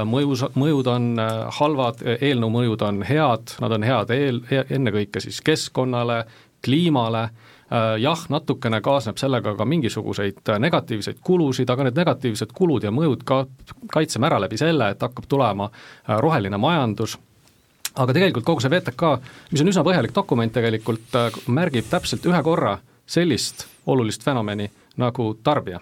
[0.09, 1.11] mõjus, mõjud on
[1.59, 6.25] halvad, eelnõu mõjud on head, nad on head eel, ennekõike siis keskkonnale,
[6.67, 7.23] kliimale.
[7.73, 12.93] Äh, jah, natukene kaasneb sellega ka mingisuguseid äh, negatiivseid kulusid, aga need negatiivsed kulud ja
[12.95, 13.41] mõjud ka
[13.91, 17.17] kaitseme ära läbi selle, et hakkab tulema äh, roheline majandus,
[17.95, 19.11] aga tegelikult kogu see VTK,
[19.51, 21.19] mis on üsna põhjalik dokument tegelikult,
[21.51, 22.77] märgib täpselt ühe korra
[23.07, 24.71] sellist olulist fenomeni
[25.03, 25.81] nagu tarbija.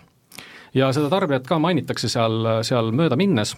[0.75, 3.57] ja seda tarbijat ka mainitakse seal, seal mööda minnes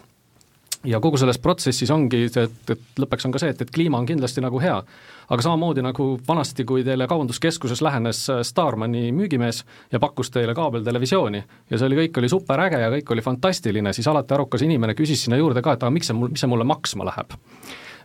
[0.84, 4.06] ja kogu selles protsessis ongi et, et lõppeks on ka see, et, et kliima on
[4.08, 4.76] kindlasti nagu hea,
[5.28, 9.62] aga samamoodi nagu vanasti, kui teile kaubanduskeskuses lähenes äh, Starmani müügimees
[9.92, 14.08] ja pakkus teile kaabeltelevisiooni ja see oli, kõik oli superäge ja kõik oli fantastiline, siis
[14.12, 16.68] alati arukas inimene küsis sinna juurde ka, et aga miks see mul, mis see mulle
[16.68, 17.36] maksma läheb?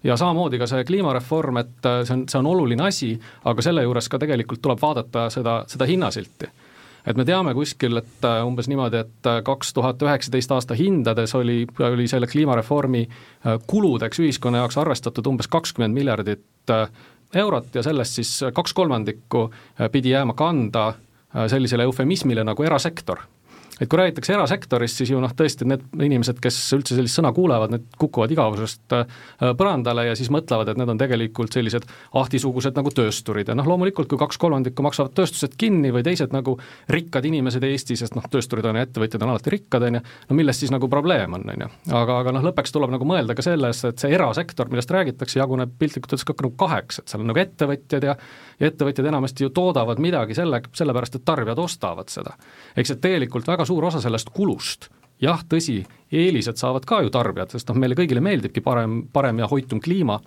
[0.03, 3.13] Ja samamoodi ka see kliimareform, et äh, see on, see on oluline asi,
[3.45, 6.49] aga selle juures ka tegelikult tuleb vaadata seda, seda hinnasilti
[7.06, 11.36] et me teame kuskil, et äh, umbes niimoodi, et äh, kaks tuhat üheksateist aasta hindades
[11.36, 16.76] oli, oli selle kliimareformi äh, kuludeks ühiskonna jaoks arvestatud umbes kakskümmend miljardit
[17.36, 19.48] eurot ja sellest siis kaks kolmandikku
[19.92, 20.94] pidi jääma kanda
[21.48, 23.24] sellisele eufemismile nagu erasektor
[23.82, 27.74] et kui räägitakse erasektorist, siis ju noh, tõesti need inimesed, kes üldse sellist sõna kuulevad,
[27.74, 29.22] need kukuvad igavusest äh,
[29.58, 31.88] põrandale ja siis mõtlevad, et need on tegelikult sellised
[32.22, 36.58] ahtisugused nagu töösturid ja noh, loomulikult kui kaks kolmandikku maksavad tööstused kinni või teised nagu
[36.94, 40.38] rikkad inimesed Eestis, sest noh, töösturid on ja ettevõtjad on alati rikkad, on ju, no
[40.38, 41.72] milles siis nagu probleem on, on ju.
[41.89, 45.74] aga, aga noh, lõppeks tuleb nagu mõelda ka selles, et see erasektor, millest räägitakse, jaguneb
[45.82, 48.17] piltlikult öeldes ka nagu kaheks, et seal on nagu ettevõtjad ja
[48.62, 52.36] ja ettevõtjad enamasti ju toodavad midagi selle, sellepärast et tarbijad ostavad seda.
[52.78, 54.89] eks see tegelikult väga suur osa sellest kulust.
[55.21, 55.81] Jah, tõsi,
[56.12, 60.19] eelised saavad ka ju tarbijad, sest noh, meile kõigile meeldibki parem, parem ja hoitum kliima,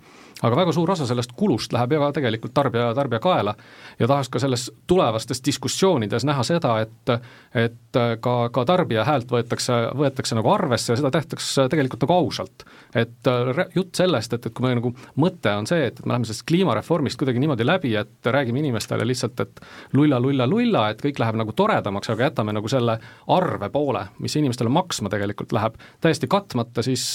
[0.43, 3.53] aga väga suur osa sellest kulust läheb ju ka tegelikult tarbija, tarbija kaela
[3.99, 7.13] ja tahaks ka selles tulevastes diskussioonides näha seda, et
[7.55, 12.65] et ka, ka tarbija häält võetakse, võetakse nagu arvesse ja seda tehtakse tegelikult nagu ausalt.
[12.95, 13.29] et
[13.75, 16.45] jutt sellest, et, et kui me nagu, mõte on see, et, et me läheme sellest
[16.49, 19.61] kliimareformist kuidagi niimoodi läbi, et räägime inimestele lihtsalt, et
[19.93, 22.97] lulla, lulla, lulla, et kõik läheb nagu toredamaks, aga jätame nagu selle
[23.35, 27.05] arve poole, mis inimestele maksma tegelikult läheb, täiesti katmata, siis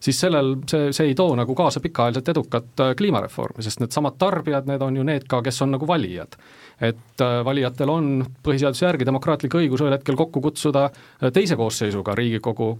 [0.00, 4.68] siis sellel, see, see ei too nagu kaasa pikaajaliselt edukat äh, kliimareformi, sest needsamad tarbijad,
[4.70, 6.38] need on ju need ka, kes on nagu valijad.
[6.78, 8.10] Et äh, valijatel on
[8.46, 12.70] põhiseaduse järgi demokraatlik õigus ühel hetkel kokku kutsuda äh, teise koosseisuga Riigikogu,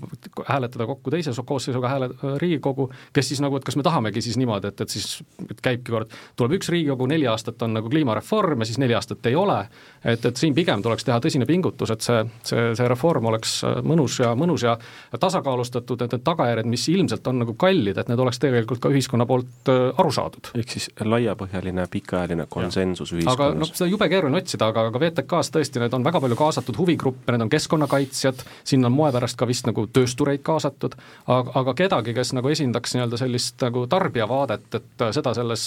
[0.47, 4.71] hääletada kokku teise koosseisuga hääle, Riigikogu, kes siis nagu, et kas me tahamegi siis niimoodi,
[4.71, 8.71] et, et siis et käibki kord, tuleb üks Riigikogu, neli aastat on nagu kliimareform ja
[8.71, 9.59] siis neli aastat ei ole,
[10.05, 14.21] et, et siin pigem tuleks teha tõsine pingutus, et see, see, see reform oleks mõnus
[14.23, 14.79] ja, mõnus ja
[15.20, 19.26] tasakaalustatud, et need tagajärjed, mis ilmselt on nagu kallid, et need oleks tegelikult ka ühiskonna
[19.28, 20.50] poolt aru saadud.
[20.59, 23.38] ehk siis laiapõhjaline pikaajaline konsensus ühiskonnas.
[23.38, 26.78] aga noh, seda jube keeruline otsida, aga, aga VTK-s tõesti, need on väga palju kaasatud
[26.81, 31.74] huvigruppe, need on keskkonnakaitsjad, sinna on moe pärast ka vist nagu tööstureid kaasatud, aga, aga
[31.83, 35.66] kedagi, kes nagu esindaks nii-öelda sellist nagu tarbija vaadet, et seda selles,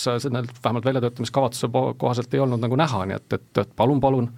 [0.64, 4.32] vähemalt väljatöötamiskavatsuse kohaselt ei olnud nagu näha, nii et, et, et palun, palun,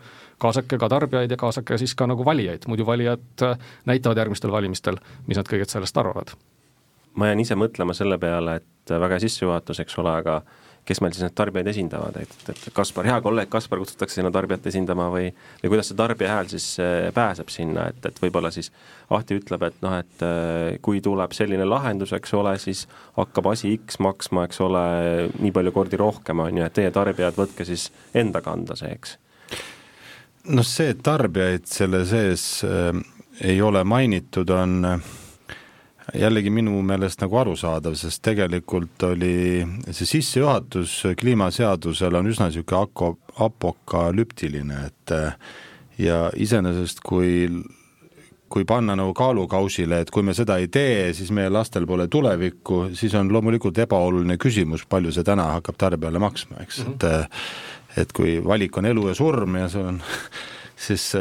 [0.43, 3.45] kaasake ka tarbijaid ja kaasake siis ka nagu valijaid, muidu valijad
[3.89, 6.35] näitavad järgmistel valimistel, mis nad kõigest sellest arvavad.
[7.15, 10.41] ma jään ise mõtlema selle peale, et väga sissejuhatus, eks ole, aga
[10.85, 14.67] kes meil siis need tarbijaid esindavad, et, et Kaspar, hea kolleeg Kaspar kutsutakse sinna tarbijat
[14.67, 15.29] esindama või
[15.61, 18.71] või kuidas see tarbija hääl siis äh, pääseb sinna, et, et võib-olla siis
[19.13, 22.85] Ahti ütleb, et noh, et äh, kui tuleb selline lahendus, eks ole, siis
[23.17, 24.85] hakkab asi X maksma, eks ole,
[25.39, 29.17] nii palju kordi rohkem, on ju, et teie tarbijad, võtke siis enda kanda see, eks.
[30.51, 32.91] Noh, see, et tarbijaid selle sees äh,
[33.41, 35.11] ei ole mainitud, on äh,
[36.19, 39.35] jällegi minu meelest nagu arusaadav, sest tegelikult oli
[39.91, 43.15] see sissejuhatus kliimaseadusele on üsna niisugune ako-,
[43.47, 45.15] apokalüptiline, et
[46.01, 47.47] ja iseenesest, kui
[48.53, 52.83] kui panna nagu kaalukausile, et kui me seda ei tee, siis meie lastel pole tulevikku,
[52.93, 56.93] siis on loomulikult ebaoluline küsimus, palju see täna hakkab tarbijale maksma, eks mm, -hmm.
[56.93, 60.01] et et kui valik on elu ja surm ja see on
[60.87, 61.11] siis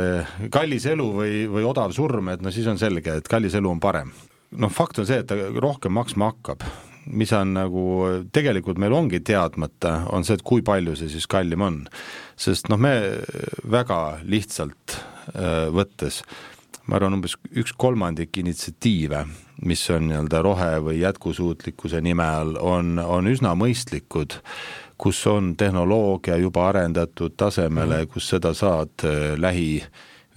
[0.52, 3.82] kallis elu või, või odav surm, et no siis on selge, et kallis elu on
[3.82, 4.12] parem.
[4.52, 6.64] Noh, fakt on see, et ta rohkem maksma hakkab,
[7.16, 7.84] mis on nagu
[8.34, 11.78] tegelikult meil ongi teadmata, on see, et kui palju see siis kallim on.
[12.36, 12.92] sest noh, me
[13.70, 14.96] väga lihtsalt
[15.32, 16.22] äh, võttes,
[16.86, 19.24] ma arvan, umbes üks kolmandik initsiatiive,
[19.68, 24.40] mis on nii-öelda rohe- või jätkusuutlikkuse nime all, on, on üsna mõistlikud,
[25.02, 29.82] kus on tehnoloogia juba arendatud tasemele, kus seda saad äh, lähi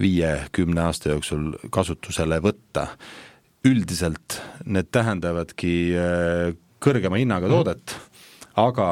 [0.01, 2.87] viie-kümne aasta jooksul kasutusele võtta
[3.65, 7.55] üldiselt need tähendavadki äh, kõrgema hinnaga mhm.
[7.55, 7.95] toodet,
[8.61, 8.89] aga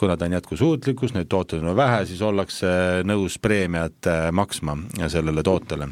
[0.00, 2.68] kuna ta on jätkusuutlikkus, neid tooteid on vähe, siis ollakse
[3.06, 5.90] nõus preemiat äh, maksma sellele tootele.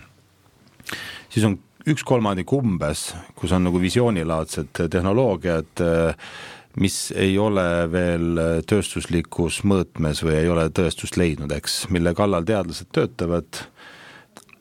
[1.29, 1.59] siis on
[1.89, 6.31] üks kolmandik umbes, kus on nagu visioonilaadsed tehnoloogiad, äh,
[6.79, 12.93] mis ei ole veel tööstuslikus mõõtmes või ei ole tõestust leidnud, eks, mille kallal teadlased
[12.95, 13.65] töötavad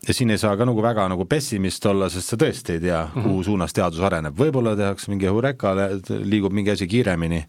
[0.08, 3.02] ja siin ei saa ka nagu väga nagu pessimist olla, sest sa tõesti ei tea,
[3.14, 3.44] kuhu mm -hmm.
[3.46, 5.74] suunas teadus areneb, võib-olla tehakse mingi eureka,
[6.10, 7.46] liigub mingi asi kiiremini.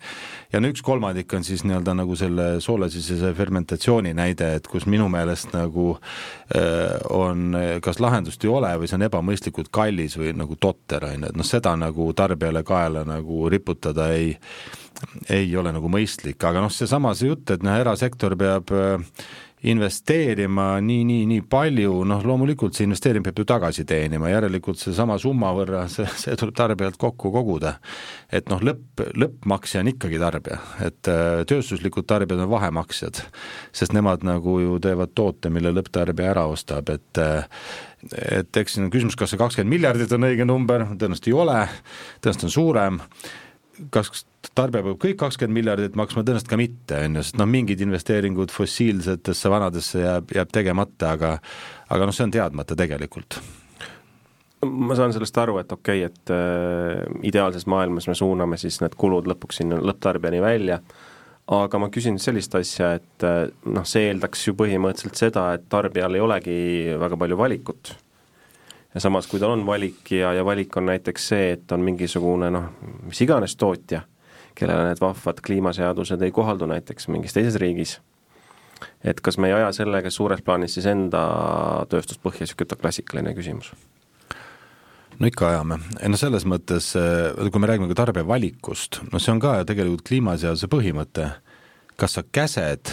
[0.53, 5.09] ja no üks kolmandik on siis nii-öelda nagu selle soolesisese fermentatsiooni näide, et kus minu
[5.09, 5.99] meelest nagu
[6.57, 11.23] äh, on, kas lahendust ei ole või see on ebamõistlikult kallis või nagu totter, on
[11.23, 14.39] ju, et noh, seda nagu tarbijale kaela nagu riputada ei
[15.31, 18.99] ei ole nagu mõistlik, aga noh, seesama see jutt, et noh, erasektor peab äh,
[19.63, 25.19] investeerima nii, nii, nii palju, noh loomulikult see investeering peab ju tagasi teenima, järelikult seesama
[25.19, 27.75] summa võrra, see, see tuleb tarbijalt kokku koguda.
[28.33, 33.23] et noh, lõpp, lõppmaksja on ikkagi tarbija, et äh, tööstuslikud tarbijad on vahemaksjad,
[33.73, 37.45] sest nemad nagu ju teevad toote, mille lõpptarbija ära ostab, et äh,
[38.15, 41.59] et eks siin on küsimus, kas see kakskümmend miljardit on õige number, tõenäoliselt ei ole,
[42.23, 43.01] tõenäoliselt on suurem
[43.95, 44.25] kas
[44.57, 48.53] tarbija peab kõik kakskümmend miljardit maksma, tõenäoliselt ka mitte, on ju, sest noh, mingid investeeringud
[48.55, 51.37] fossiilsetesse vanadesse jääb, jääb tegemata, aga
[51.89, 53.41] aga noh, see on teadmata tegelikult.
[54.67, 58.97] Ma saan sellest aru, et okei okay,, et äh, ideaalses maailmas me suuname siis need
[58.99, 60.81] kulud lõpuks sinna lõpptarbijani välja,
[61.55, 66.19] aga ma küsin sellist asja, et äh, noh, see eeldaks ju põhimõtteliselt seda, et tarbijal
[66.19, 66.59] ei olegi
[66.99, 67.95] väga palju valikut.
[68.95, 72.51] Ja samas, kui tal on valik ja, ja valik on näiteks see, et on mingisugune
[72.51, 72.71] noh,
[73.07, 74.03] mis iganes tootja,
[74.59, 77.99] kellele need vahvad kliimaseadused ei kohaldu näiteks mingis teises riigis,
[79.07, 81.23] et kas me ei aja sellega suures plaanis siis enda
[81.91, 83.73] tööstust põhja, niisugune klassikaline küsimus?
[85.19, 89.43] no ikka ajame, no selles mõttes, kui me räägime ka tarbija valikust, no see on
[89.43, 91.31] ka tegelikult kliimaseaduse põhimõte,
[91.99, 92.93] kas sa käsed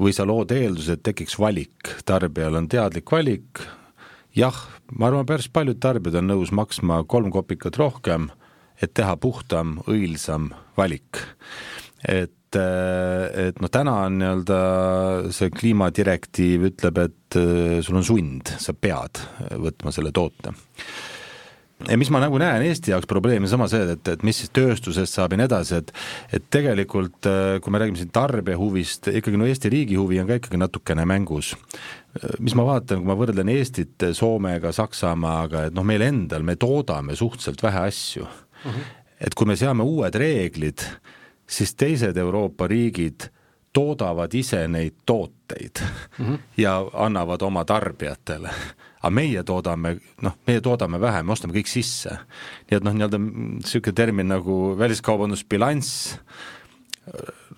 [0.00, 3.60] või sa lood eelduse, et tekiks valik, tarbijal on teadlik valik,
[4.36, 4.56] jah,
[4.94, 8.30] ma arvan, päris paljud tarbijad on nõus maksma kolm kopikat rohkem,
[8.82, 11.22] et teha puhtam, õilsam valik.
[12.06, 14.58] et et noh, täna on nii-öelda
[15.36, 19.20] see kliimadirektiiv ütleb, et äh, sul on sund, sa pead
[19.60, 20.54] võtma selle toote
[21.86, 25.14] ja mis ma nagu näen Eesti jaoks probleemi, sama see, et, et mis siis tööstusest
[25.14, 25.92] saab ja nii edasi, et
[26.34, 30.28] et tegelikult äh, kui me räägime siin tarbija huvist, ikkagi no Eesti riigi huvi on
[30.28, 31.54] ka ikkagi natukene mängus.
[32.18, 36.58] Äh, mis ma vaatan, kui ma võrdlen Eestit Soomega, Saksamaaga, et noh, meil endal, me
[36.58, 38.26] toodame suhteliselt vähe asju
[38.64, 38.74] Mhm.
[38.74, 39.14] -huh.
[39.20, 40.84] et kui me seame uued reeglid,
[41.46, 43.30] siis teised Euroopa riigid
[43.72, 45.80] toodavad ise neid tooteid
[46.18, 46.38] mm -hmm.
[46.56, 48.50] ja annavad oma tarbijatele
[48.98, 52.18] aga meie toodame, noh, meie toodame vähe, me ostame kõik sisse.
[52.70, 56.18] nii et noh, nii-öelda niisugune termin nagu väliskaubandusbilanss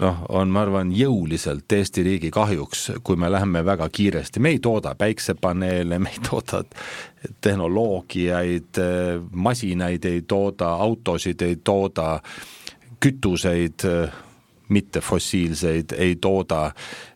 [0.00, 4.58] noh, on, ma arvan, jõuliselt Eesti riigi kahjuks, kui me läheme väga kiiresti, me ei
[4.62, 6.62] tooda päiksepaneele, me ei tooda
[7.40, 8.80] tehnoloogiaid,
[9.32, 12.16] masinaid ei tooda, autosid ei tooda,
[13.00, 13.86] kütuseid,
[14.68, 16.70] mittefossiilseid ei tooda,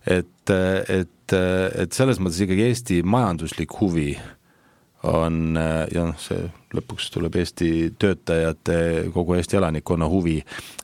[0.07, 0.55] et,
[0.89, 4.11] et et selles mõttes ikkagi Eesti majanduslik huvi
[5.05, 5.59] on
[5.95, 8.77] ja noh, see lõpuks tuleb Eesti töötajate,
[9.15, 10.39] kogu Eesti elanikkonna huvi,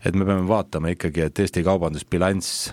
[0.04, 2.72] et me peame vaatama ikkagi, et Eesti kaubandusbilanss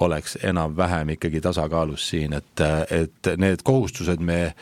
[0.00, 4.54] oleks enam-vähem ikkagi tasakaalus siin, et, et need kohustused me,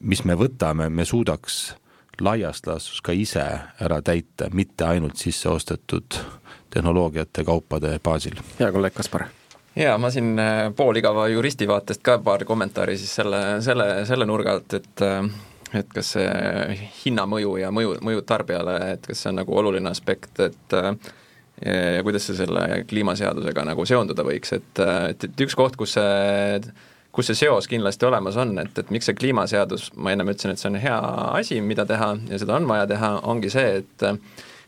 [0.00, 1.74] mis me võtame, me suudaks
[2.20, 3.44] laias laastus ka ise
[3.82, 6.20] ära täita, mitte ainult sisse ostetud
[6.74, 8.38] tehnoloogiate, kaupade baasil.
[8.58, 9.28] hea kolleeg Kaspar
[9.76, 14.56] jaa, ma siin äh, pooligava juristi vaatest ka paar kommentaari siis selle, selle, selle nurga
[14.56, 15.28] alt, et äh,
[15.74, 20.38] et kas see hinnamõju ja mõju, mõju tarbijale, et kas see on nagu oluline aspekt,
[20.44, 20.92] et äh,
[21.64, 26.60] ja kuidas see selle kliimaseadusega nagu seonduda võiks, et, et, et üks koht, kus see
[27.14, 30.62] kus see seos kindlasti olemas on, et, et miks see kliimaseadus, ma ennem ütlesin, et
[30.62, 30.96] see on hea
[31.38, 34.06] asi, mida teha ja seda on vaja teha, ongi see, et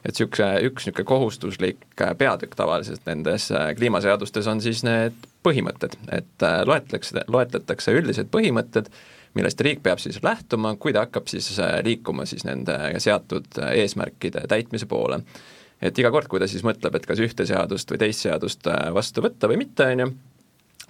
[0.04, 5.96] et niisugune, üks niisugune kohustuslik äh, peatükk tavaliselt nendes äh, kliimaseadustes on siis need põhimõtted,
[6.12, 8.90] et äh, loetletakse, loetletakse üldised põhimõtted,
[9.36, 11.50] millest riik peab siis lähtuma, kui ta hakkab siis
[11.84, 15.20] liikuma siis nende seatud eesmärkide täitmise poole.
[15.80, 18.64] et iga kord, kui ta siis mõtleb, et kas ühte seadust või teist seadust
[18.96, 20.08] vastu võtta või mitte, on ju,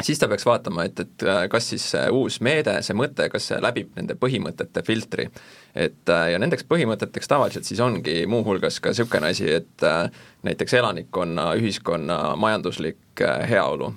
[0.02, 3.48] siis ta peaks vaatama, et, et äh, kas siis see uus meede, see mõte, kas
[3.50, 5.28] see läbib nende põhimõtete filtri.
[5.74, 10.10] et äh, ja nendeks põhimõteteks tavaliselt siis ongi muuhulgas ka niisugune asi, et äh,
[10.46, 13.92] näiteks elanikkonna, ühiskonna majanduslik heaolu.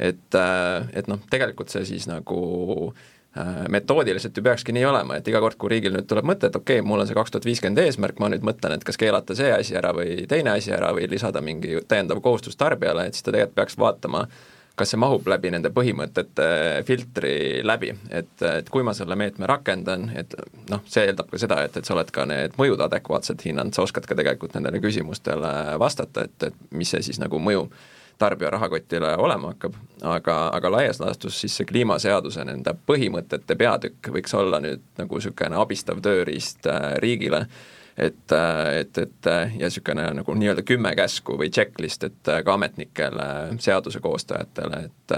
[0.00, 0.36] Et,
[0.96, 2.38] et noh, tegelikult see siis nagu
[3.68, 6.78] metoodiliselt ju peakski nii olema, et iga kord, kui riigil nüüd tuleb mõte, et okei
[6.80, 9.50] okay,, mul on see kaks tuhat viiskümmend eesmärk, ma nüüd mõtlen, et kas keelata see
[9.54, 13.34] asi ära või teine asi ära või lisada mingi täiendav kohustus tarbijale, et siis ta
[13.34, 14.40] tegelikult peaks vaatama äh,
[14.80, 16.48] kas see mahub läbi nende põhimõtete
[16.88, 17.34] filtri
[17.66, 20.34] läbi, et, et kui ma selle meetme rakendan, et
[20.70, 23.84] noh, see eeldab ka seda, et, et sa oled ka need mõjud adekvaatselt hinnanud, sa
[23.84, 27.66] oskad ka tegelikult nendele küsimustele vastata, et, et mis see siis nagu mõju
[28.20, 34.36] tarbija rahakotile olema hakkab, aga, aga laias laastus siis see kliimaseaduse nende põhimõtete peatükk võiks
[34.36, 37.46] olla nüüd nagu niisugune abistav tööriist äh, riigile
[38.00, 38.32] et,
[38.80, 43.26] et, et ja niisugune nagu nii-öelda kümme käsku või checklist, et ka ametnikele,
[43.60, 45.16] seaduse koostajatele, et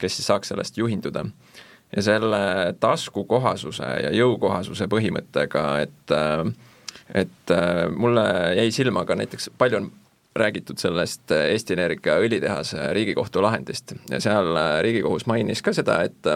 [0.00, 1.24] kes siis saaks sellest juhinduda.
[1.96, 6.16] ja selle taskukohasuse ja jõukohasuse põhimõttega, et
[7.14, 7.52] et
[7.94, 9.92] mulle jäi silma ka näiteks, palju on
[10.36, 16.32] räägitud sellest Eesti Energia õlitehase Riigikohtu lahendist ja seal Riigikohus mainis ka seda, et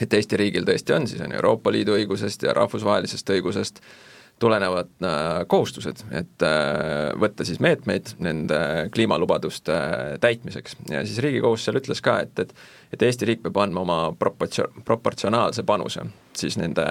[0.00, 4.05] et Eesti riigil tõesti on siis on Euroopa Liidu õigusest ja rahvusvahelisest õigusest äh,
[4.38, 8.58] tulenevad äh, kohustused, et äh, võtta siis meetmeid nende
[8.94, 9.76] kliimalubaduste
[10.20, 10.76] täitmiseks.
[10.92, 12.56] Ja siis Riigikohus seal ütles ka, et, et
[12.92, 16.04] et Eesti riik peab andma oma proportsio-, proportsionaalse panuse
[16.36, 16.84] siis nende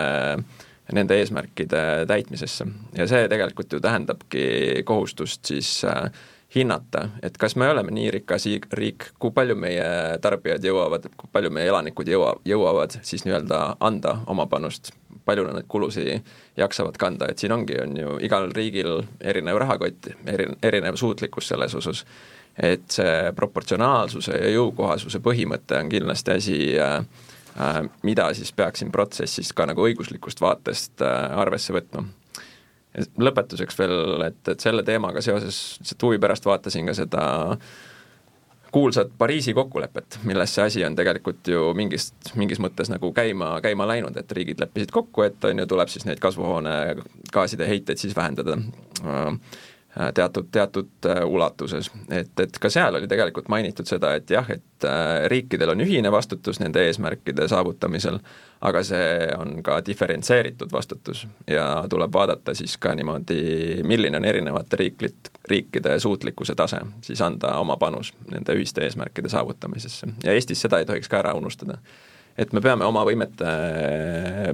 [0.94, 2.68] nende eesmärkide täitmisesse.
[2.98, 6.12] Ja see tegelikult ju tähendabki kohustust siis äh,
[6.56, 9.88] hinnata, et kas me oleme nii rikas riik, kui palju meie
[10.22, 14.94] tarbijad jõuavad, kui palju meie elanikud jõua, jõuavad siis nii-öelda anda oma panust
[15.26, 16.24] palju nad neid kulusid
[16.58, 21.76] jaksavad kanda, et siin ongi, on ju igal riigil erinev rahakott, eri, erinev suutlikkus selles
[21.76, 22.06] osas.
[22.56, 27.02] et see proportsionaalsuse ja jõukohasuse põhimõte on kindlasti asi äh,
[27.60, 32.06] äh, mida siis peaks siin protsessis ka nagu õiguslikust vaatest äh, arvesse võtma.
[33.20, 37.26] lõpetuseks veel, et, et selle teemaga seoses lihtsalt huvi pärast vaatasin ka seda
[38.76, 43.88] kuulsat Pariisi kokkulepet, milles see asi on tegelikult ju mingist, mingis mõttes nagu käima, käima
[43.88, 48.58] läinud, et riigid leppisid kokku, et on ju, tuleb siis neid kasvuhoonegaaside heiteid siis vähendada.
[49.00, 49.32] Äh,
[50.14, 51.92] teatud, teatud äh, ulatuses.
[52.10, 56.12] et, et ka seal oli tegelikult mainitud seda, et jah, et äh, riikidel on ühine
[56.12, 58.20] vastutus nende eesmärkide saavutamisel,
[58.62, 63.40] aga see on ka diferentseeritud vastutus ja tuleb vaadata siis ka niimoodi,
[63.88, 70.12] milline on erinevate riiklit, riikide suutlikkuse tase siis anda oma panus nende ühiste eesmärkide saavutamisesse
[70.24, 71.78] ja Eestis seda ei tohiks ka ära unustada.
[72.38, 73.56] et me peame oma võimete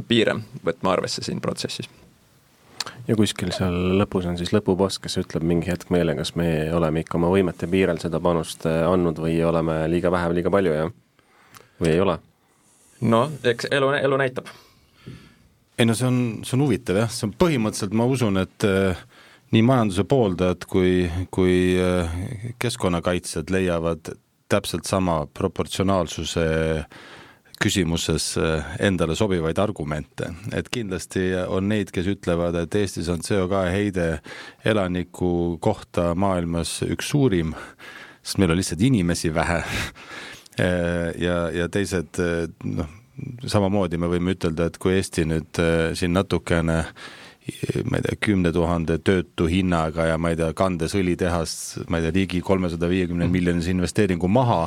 [0.08, 1.90] piire võtma arvesse siin protsessis
[3.12, 7.04] ja kuskil seal lõpus on siis lõpuboss, kes ütleb mingi hetk meile, kas me oleme
[7.04, 10.76] ikka oma võimete piirel seda panust äh, andnud või oleme liiga vähe või liiga palju,
[10.78, 10.92] jah?
[11.82, 12.18] või ei ole?
[13.12, 14.52] noh, eks elu, elu näitab.
[15.78, 19.06] ei no see on, see on huvitav jah, see on põhimõtteliselt, ma usun, et äh,
[19.52, 20.94] nii majanduse pooldajad kui,
[21.36, 22.20] kui äh,
[22.64, 24.14] keskkonnakaitsjad leiavad
[24.52, 26.48] täpselt sama proportsionaalsuse
[26.80, 27.02] äh,
[27.62, 33.64] küsimuses eh, endale sobivaid argumente, et kindlasti on neid, kes ütlevad, et Eestis on CO2
[33.74, 34.08] heide
[34.68, 37.54] elaniku kohta maailmas üks suurim,
[38.22, 39.64] sest meil on lihtsalt inimesi vähe.
[40.60, 42.90] Eh, ja, ja teised eh, noh,
[43.48, 45.62] samamoodi me võime ütelda, et kui Eesti nüüd
[45.96, 46.76] siin natukene
[47.88, 51.54] ma ei tea, kümne tuhande töötu hinnaga ja ma ei tea, kandes õlitehas,
[51.88, 54.66] ma ei tea, ligi kolmesaja viiekümne miljonise investeeringu maha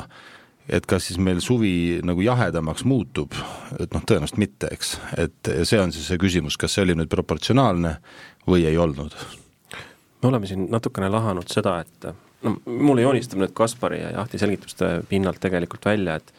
[0.69, 3.35] et kas siis meil suvi nagu jahedamaks muutub,
[3.79, 7.11] et noh, tõenäoliselt mitte, eks, et see on siis see küsimus, kas see oli nüüd
[7.11, 7.97] proportsionaalne
[8.49, 9.15] või ei olnud?
[10.23, 12.07] me oleme siin natukene lahanud seda, et
[12.41, 16.33] no mulle joonistab nüüd Kaspari ja Jahti selgituste pinnalt tegelikult välja, et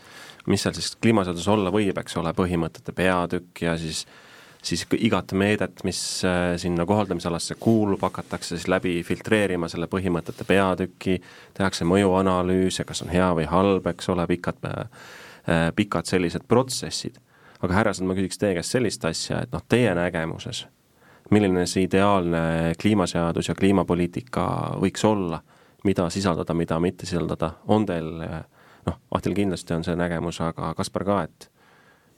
[0.51, 4.26] mis seal siis kliimaseaduses olla võib, eks ole, põhimõtete peatükk ja siis äh,
[4.67, 11.21] siis igat meedet, mis äh, sinna kohaldamisalasse kuulub, hakatakse siis läbi filtreerima selle põhimõtete peatüki,
[11.55, 15.07] tehakse mõjuanalüüse, kas on hea või halb, eks ole, pikad, äh,
[15.49, 17.21] äh, pikad sellised protsessid.
[17.63, 20.67] aga härrased, ma küsiks teie käest sellist asja, et noh, teie nägemuses,
[21.31, 24.45] milline see ideaalne kliimaseadus ja kliimapoliitika
[24.83, 25.41] võiks olla,
[25.85, 28.11] mida sisaldada, mida mitte sisaldada, on teil
[28.87, 31.49] noh, Ahtil kindlasti on see nägemus, aga Kaspar ka, et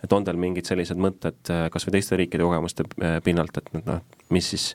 [0.05, 3.70] et on teil mingid sellised mõtted äh, kas või teiste riikide kogemuste äh, pinnalt, et
[3.78, 4.03] noh,
[4.34, 4.72] mis siis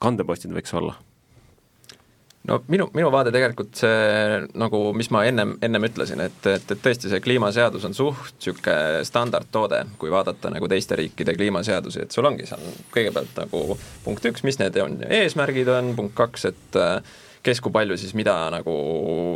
[0.00, 0.96] kandepostid võiks olla?
[2.46, 6.82] no minu, minu vaade tegelikult see nagu, mis ma ennem, ennem ütlesin, et, et, et
[6.82, 12.28] tõesti see kliimaseadus on suht niisugune standardtoode, kui vaadata nagu teiste riikide kliimaseadusi, et sul
[12.28, 12.62] ongi seal
[12.94, 16.80] kõigepealt nagu punkt üks, mis need on, eesmärgid on, punkt kaks, et
[17.46, 18.76] kes kui palju siis mida nagu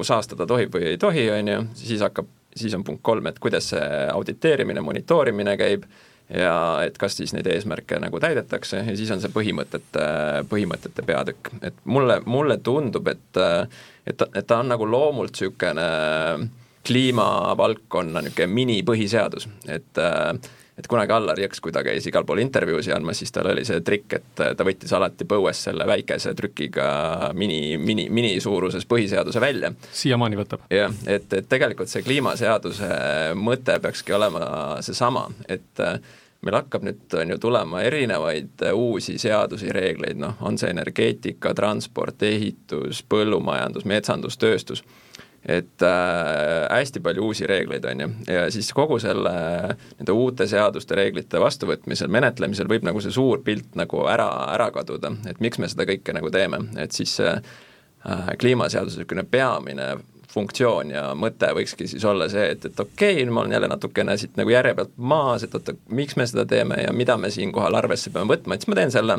[0.07, 2.31] saastada tohib või ei tohi, on ju, siis hakkab
[2.61, 5.85] siis on punkt kolm, et kuidas see auditeerimine, monitoorimine käib
[6.31, 6.55] ja
[6.87, 10.07] et kas siis neid eesmärke nagu täidetakse ja siis on see põhimõtete,
[10.51, 13.41] põhimõtete peatükk, et mulle, mulle tundub, et
[14.07, 15.87] et, et ta on nagu loomult niisugune
[16.87, 20.33] kliimavaldkonna niisugune minipõhiseadus, et äh,
[20.81, 23.83] et kunagi Allar Jõks, kui ta käis igal pool intervjuusid andmas, siis tal oli see
[23.85, 26.87] trikk, et ta võttis alati põues selle väikese trükiga
[27.37, 29.73] mini, mini, minisuuruses põhiseaduse välja.
[29.93, 30.65] siiamaani võtab.
[30.73, 32.89] jah, et, et tegelikult see kliimaseaduse
[33.37, 34.47] mõte peakski olema
[34.85, 36.01] seesama, et äh,
[36.41, 42.23] meil hakkab nüüd, on ju, tulema erinevaid uusi seadusi, reegleid, noh, on see energeetika, transport,
[42.25, 44.85] ehitus, põllumajandus, metsandus, tööstus
[45.47, 49.33] et äh, hästi palju uusi reegleid, on ju, ja siis kogu selle
[49.73, 55.15] nende uute seaduste, reeglite vastuvõtmisel, menetlemisel võib nagu see suur pilt nagu ära, ära kaduda,
[55.31, 59.95] et miks me seda kõike nagu teeme, et siis see äh, kliimaseaduse niisugune peamine
[60.31, 64.17] funktsioon ja mõte võikski siis olla see, et, et okei okay,, ma olen jälle natukene
[64.21, 67.75] siit nagu järje pealt maas, et oota, miks me seda teeme ja mida me siinkohal
[67.81, 69.19] arvesse peame võtma, et siis ma teen selle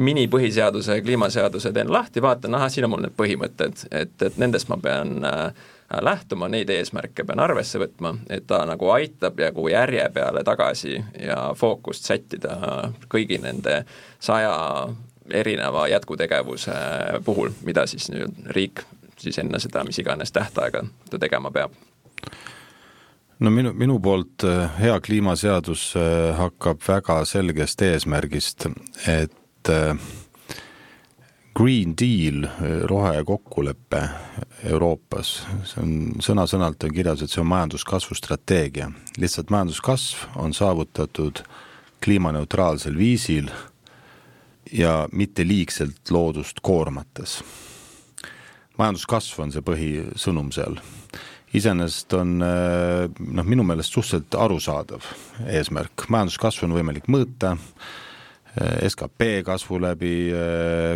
[0.00, 4.76] minipõhiseaduse, kliimaseaduse teen lahti, vaatan, ahah, siin on mul need põhimõtted, et, et nendest ma
[4.82, 5.68] pean äh,
[6.04, 11.50] lähtuma, neid eesmärke pean arvesse võtma, et ta nagu aitab nagu järje peale tagasi ja
[11.56, 13.82] fookust sättida kõigi nende
[14.20, 14.54] saja
[15.30, 16.74] erineva jätkutegevuse
[17.24, 18.84] puhul, mida siis nüüd riik
[19.20, 21.74] siis enne seda, mis iganes tähtaega ta tegema peab?
[23.40, 28.66] no minu, minu poolt äh, hea kliimaseadus äh, hakkab väga selgest eesmärgist,
[29.08, 29.94] et äh,
[31.56, 32.46] Green Deal,
[32.88, 34.00] rohekokkulepe
[34.70, 35.32] Euroopas,
[35.66, 35.90] see on
[36.22, 38.86] sõna-sõnalt on kirjas, et see on majanduskasvu strateegia.
[39.18, 41.42] lihtsalt majanduskasv on saavutatud
[42.04, 43.50] kliimaneutraalsel viisil
[44.72, 47.40] ja mitte liigselt loodust koormates
[48.80, 50.80] majanduskasv on see põhisõnum seal.
[51.54, 55.08] iseenesest on äh, noh, minu meelest suhteliselt arusaadav
[55.46, 57.56] eesmärk, majanduskasvu on võimalik mõõta,
[58.88, 60.14] skp kasvu läbi,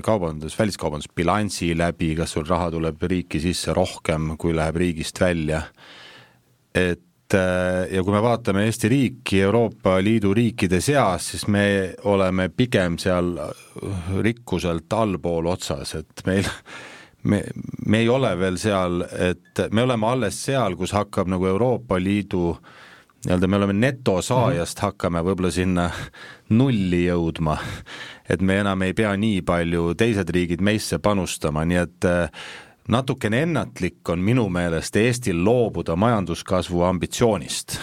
[0.03, 5.62] kaubandus, väliskaubandusbilansi läbi, kas sul raha tuleb riiki sisse rohkem, kui läheb riigist välja.
[6.74, 7.01] et
[7.91, 13.32] ja kui me vaatame Eesti riiki Euroopa Liidu riikide seas, siis me oleme pigem seal
[14.22, 16.45] rikkuselt allpool otsas, et meil
[17.24, 17.42] me,
[17.86, 22.54] me ei ole veel seal, et me oleme alles seal, kus hakkab nagu Euroopa Liidu
[23.24, 24.86] nii-öelda me oleme netosaajast mm, -hmm.
[24.86, 25.90] hakkame võib-olla sinna
[26.48, 27.56] nulli jõudma.
[28.28, 32.28] et me enam ei pea nii palju, teised riigid meisse panustama, nii et äh,
[32.88, 37.80] natukene ennatlik on minu meelest Eestil loobuda majanduskasvu ambitsioonist.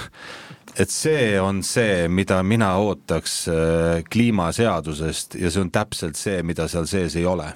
[0.80, 6.68] et see on see, mida mina ootaks äh, kliimaseadusest ja see on täpselt see, mida
[6.68, 7.54] seal sees ei ole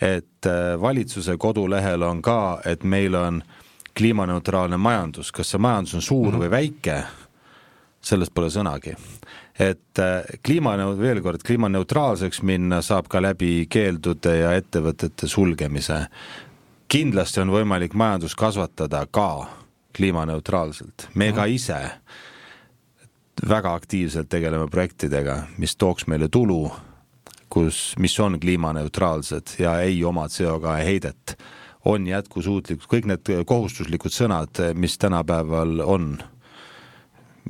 [0.00, 3.42] et äh, valitsuse kodulehel on ka, et meil on
[3.96, 6.42] kliimaneutraalne majandus, kas see majandus on suur mm -hmm.
[6.42, 7.02] või väike,
[8.00, 8.96] sellest pole sõnagi.
[9.58, 16.06] et äh, kliima, veel kord, kliimaneutraalseks minna saab ka läbi keeldude ja ettevõtete sulgemise.
[16.88, 19.46] kindlasti on võimalik majandust kasvatada ka
[19.92, 21.50] kliimaneutraalselt, me ka mhm.
[21.50, 21.90] ise
[23.48, 26.72] väga aktiivselt tegeleme projektidega, mis tooks meile tulu
[27.56, 31.36] kus, mis on kliimaneutraalsed ja ei oma CO2 heidet,
[31.88, 36.16] on jätkusuutlikud, kõik need kohustuslikud sõnad, mis tänapäeval on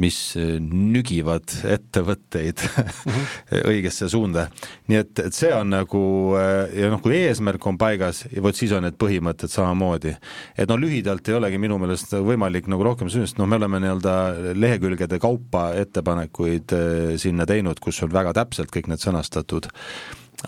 [0.01, 3.62] mis äh, nügivad ettevõtteid mm -hmm.
[3.72, 4.49] õigesse suunda.
[4.88, 6.03] nii et, et see on nagu
[6.38, 10.16] äh, ja noh, kui eesmärk on paigas, vot siis on need põhimõtted samamoodi.
[10.59, 14.14] et no lühidalt ei olegi minu meelest võimalik nagu rohkem süüdistada, noh, me oleme nii-öelda
[14.55, 19.70] lehekülgede kaupa ettepanekuid äh, sinna teinud, kus on väga täpselt kõik need sõnastatud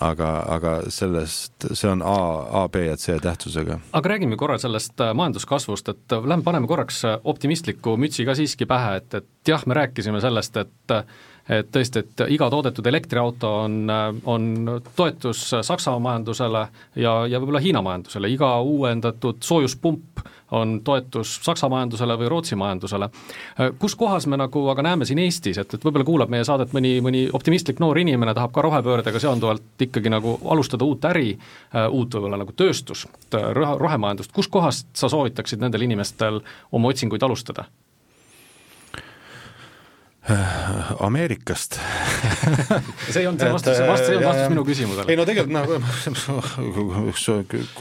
[0.01, 2.19] aga, aga sellest, see on A,
[2.63, 3.79] A, B ja C tähtsusega.
[3.93, 8.37] aga räägime korra sellest äh, majanduskasvust, et äh, lähme paneme korraks äh, optimistliku mütsi ka
[8.39, 10.95] siiski pähe, et, et jah, me rääkisime sellest, et
[11.49, 13.89] et tõesti, et iga toodetud elektriauto on,
[14.29, 14.43] on
[14.97, 16.67] toetus Saksa majandusele
[17.01, 20.21] ja, ja võib-olla Hiina majandusele, iga uuendatud soojuspump
[20.51, 23.09] on toetus Saksa majandusele või Rootsi majandusele.
[23.79, 26.99] kus kohas me nagu aga näeme siin Eestis, et, et võib-olla kuulab meie saadet mõni,
[27.05, 31.35] mõni optimistlik noor inimene, tahab ka rohepöördega seonduvalt ikkagi nagu alustada uut äri,
[31.91, 36.41] uut võib-olla nagu tööstust, rohemajandust, kuskohast sa soovitaksid nendel inimestel
[36.73, 37.69] oma otsinguid alustada?
[41.01, 41.79] Ameerikast
[43.13, 45.07] see ei olnud see vastus, see vastus ei olnud vastus minu küsimusele.
[45.09, 45.65] ei no tegelikult noh,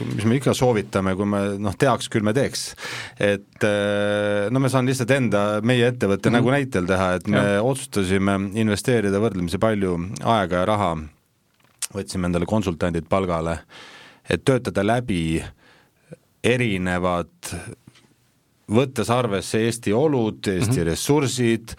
[0.14, 2.70] mis me ikka soovitame, kui me noh, teaks, küll me teeks.
[3.20, 6.40] et äh, no ma saan lihtsalt enda, meie ettevõtte mm -hmm.
[6.40, 7.62] nagu näitel teha, et me ja.
[7.62, 10.92] otsustasime investeerida võrdlemisi palju aega ja raha,
[11.94, 13.58] võtsime endale konsultandid palgale,
[14.28, 15.42] et töötada läbi
[16.44, 17.52] erinevad
[18.68, 20.90] võttes arvesse Eesti olud, Eesti mm -hmm.
[20.90, 21.74] ressursid,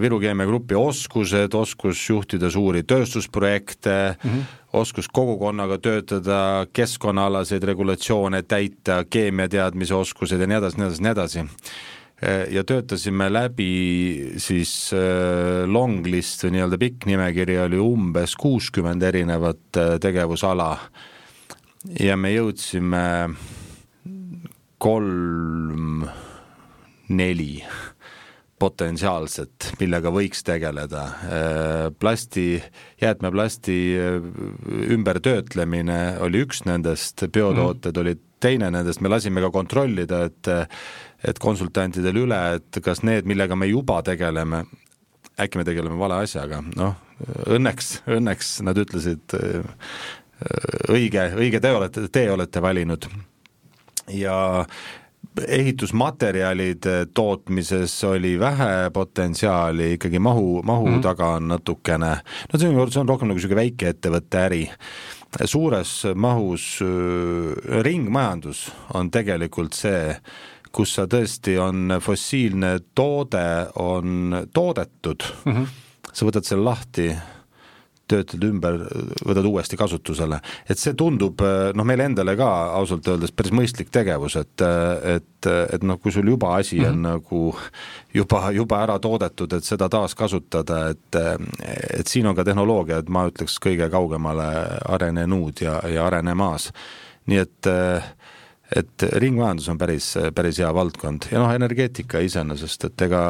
[0.00, 4.54] Viru Keemia Grupi oskused, oskus juhtida suuri tööstusprojekte mm, -hmm.
[4.72, 6.38] oskus kogukonnaga töötada,
[6.72, 11.44] keskkonnaalaseid regulatsioone täita, keemiateadmise oskused ja nii edasi, nii edasi, nii edasi.
[12.50, 19.76] Ja töötasime läbi siis äh, long list või nii-öelda pikk nimekiri oli umbes kuuskümmend erinevat
[19.76, 20.70] äh, tegevusala.
[22.00, 23.04] Ja me jõudsime
[24.80, 26.06] kolm,
[27.08, 27.60] neli
[28.58, 31.02] potentsiaalset, millega võiks tegeleda.
[31.06, 32.62] Äh, plasti,
[33.02, 34.30] jäätmeplasti äh,
[34.96, 38.00] ümbertöötlemine oli üks nendest, biotooted mm.
[38.04, 40.52] olid teine nendest, me lasime ka kontrollida, et
[41.26, 44.60] et konsultantidel üle, et kas need, millega me juba tegeleme,
[45.40, 46.92] äkki me tegeleme vale asjaga, noh,
[47.56, 47.88] õnneks,
[48.18, 49.64] õnneks nad ütlesid äh,
[50.92, 53.08] õige, õige tee olete, tee olete valinud
[54.12, 54.36] ja
[55.48, 61.00] ehitusmaterjalide tootmises oli vähe potentsiaali, ikkagi mahu, mahu mm.
[61.04, 62.12] taga on natukene,
[62.52, 64.64] no see on, see on rohkem nagu niisugune väikeettevõtte äri.
[65.44, 66.80] suures mahus
[67.82, 70.16] ringmajandus on tegelikult see,
[70.72, 75.66] kus sa tõesti on fossiilne toode on toodetud mm, -hmm.
[76.12, 77.10] sa võtad selle lahti
[78.10, 78.78] töötad ümber,
[79.26, 80.40] võtad uuesti kasutusele.
[80.68, 81.42] et see tundub
[81.74, 82.48] noh, meile endale ka
[82.78, 84.64] ausalt öeldes päris mõistlik tegevus, et,
[85.16, 87.06] et, et noh, kui sul juba asi on mm -hmm.
[87.06, 87.56] nagu
[88.14, 91.20] juba, juba ära toodetud, et seda taaskasutada, et
[91.98, 94.48] et siin on ka tehnoloogia, et ma ütleks, kõige kaugemale
[94.84, 96.72] arenenud ja, ja arenemas.
[97.26, 97.66] nii et
[98.76, 103.22] et ringmajandus on päris, päris hea valdkond ja noh, energeetika iseenesest, et ega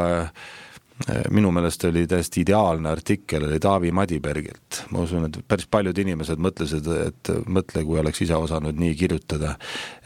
[1.30, 4.78] minu meelest oli täiesti ideaalne artikkel, oli Taavi Madibergilt.
[4.90, 9.57] ma usun, et päris paljud inimesed mõtlesid, et mõtle, kui oleks ise osanud nii kirjutada.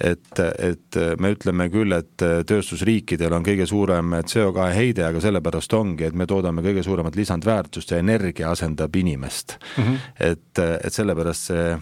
[0.01, 6.09] et, et me ütleme küll, et tööstusriikidel on kõige suurem CO2 heide, aga sellepärast ongi,
[6.11, 9.85] et me toodame kõige suuremat lisandväärtust ja energia asendab inimest mm.
[9.85, 9.97] -hmm.
[10.33, 11.79] et, et sellepärast see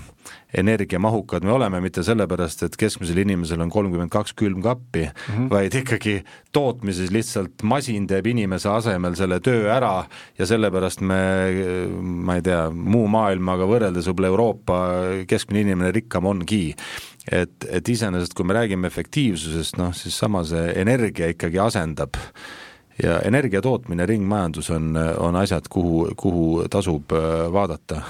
[0.57, 5.51] energiamahukad me oleme, mitte sellepärast, et keskmisel inimesel on kolmkümmend kaks külmkappi mm, -hmm.
[5.51, 6.23] vaid ikkagi
[6.53, 10.05] tootmises lihtsalt masin teeb inimese asemel selle töö ära
[10.39, 11.21] ja sellepärast me,
[12.01, 14.79] ma ei tea, muu maailmaga võrreldes võib-olla Euroopa
[15.29, 16.75] keskmine inimene rikkam ongi
[17.33, 22.17] et, et iseenesest, kui me räägime efektiivsusest, noh siis sama see energia ikkagi asendab
[23.03, 28.01] ja energia tootmine, ringmajandus on, on asjad, kuhu, kuhu tasub äh, vaadata.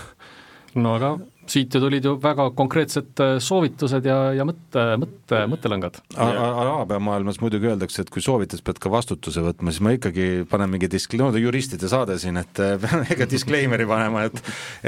[0.74, 1.16] no aga
[1.53, 6.01] siit ju tulid ju väga konkreetsed äh, soovitused ja, ja mõtte, mõtte, mõttelõngad.
[6.16, 10.28] Araabia maailmas muidugi öeldakse, et kui soovid, siis pead ka vastutuse võtma, siis ma ikkagi
[10.51, 14.42] panen mingi disk-, no ta juristide saade siin, et äh, pean ikka disclaimer'i panema, et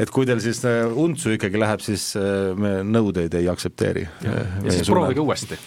[0.04, 2.12] et kui teil siis äh, untsu ikkagi läheb, siis
[2.60, 4.06] me nõudeid ei aktsepteeri.
[4.24, 4.36] ja,
[4.68, 5.58] siis proovige uuesti.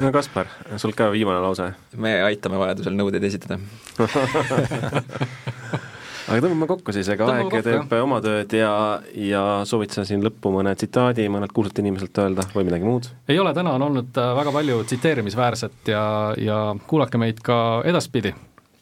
[0.00, 1.72] no Kaspar, sul ka viimane lause?
[2.02, 3.58] me aitame vajadusel nõudeid esitada
[6.28, 8.72] aga tõmbame kokku siis, ega aeg teeb oma tööd ja,
[9.18, 13.08] ja soovitasin siin lõppu mõne tsitaadi mõnelt kuulsalt inimeselt öelda või midagi muud?
[13.32, 16.04] ei ole, täna on olnud äh, väga palju tsiteerimisväärset ja,
[16.38, 17.56] ja kuulake meid ka
[17.88, 18.34] edaspidi.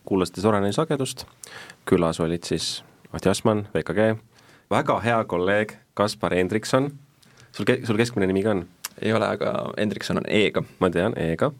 [0.08, 1.26] kuulasite Soraineni sagedust,
[1.88, 2.80] külas olid siis
[3.12, 4.10] Mati Asman, VKG,
[4.70, 6.90] väga hea kolleeg Kaspar Hendrikson,
[7.52, 8.66] sul ke-, sul keskmine nimi ka on?
[9.00, 10.62] ei ole, aga Hendrikson on E-ga.
[10.78, 11.52] ma tean, E-ga,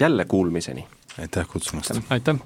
[0.00, 0.86] jälle kuulmiseni!
[1.18, 2.00] aitäh kutsumast!
[2.10, 2.40] aitäh!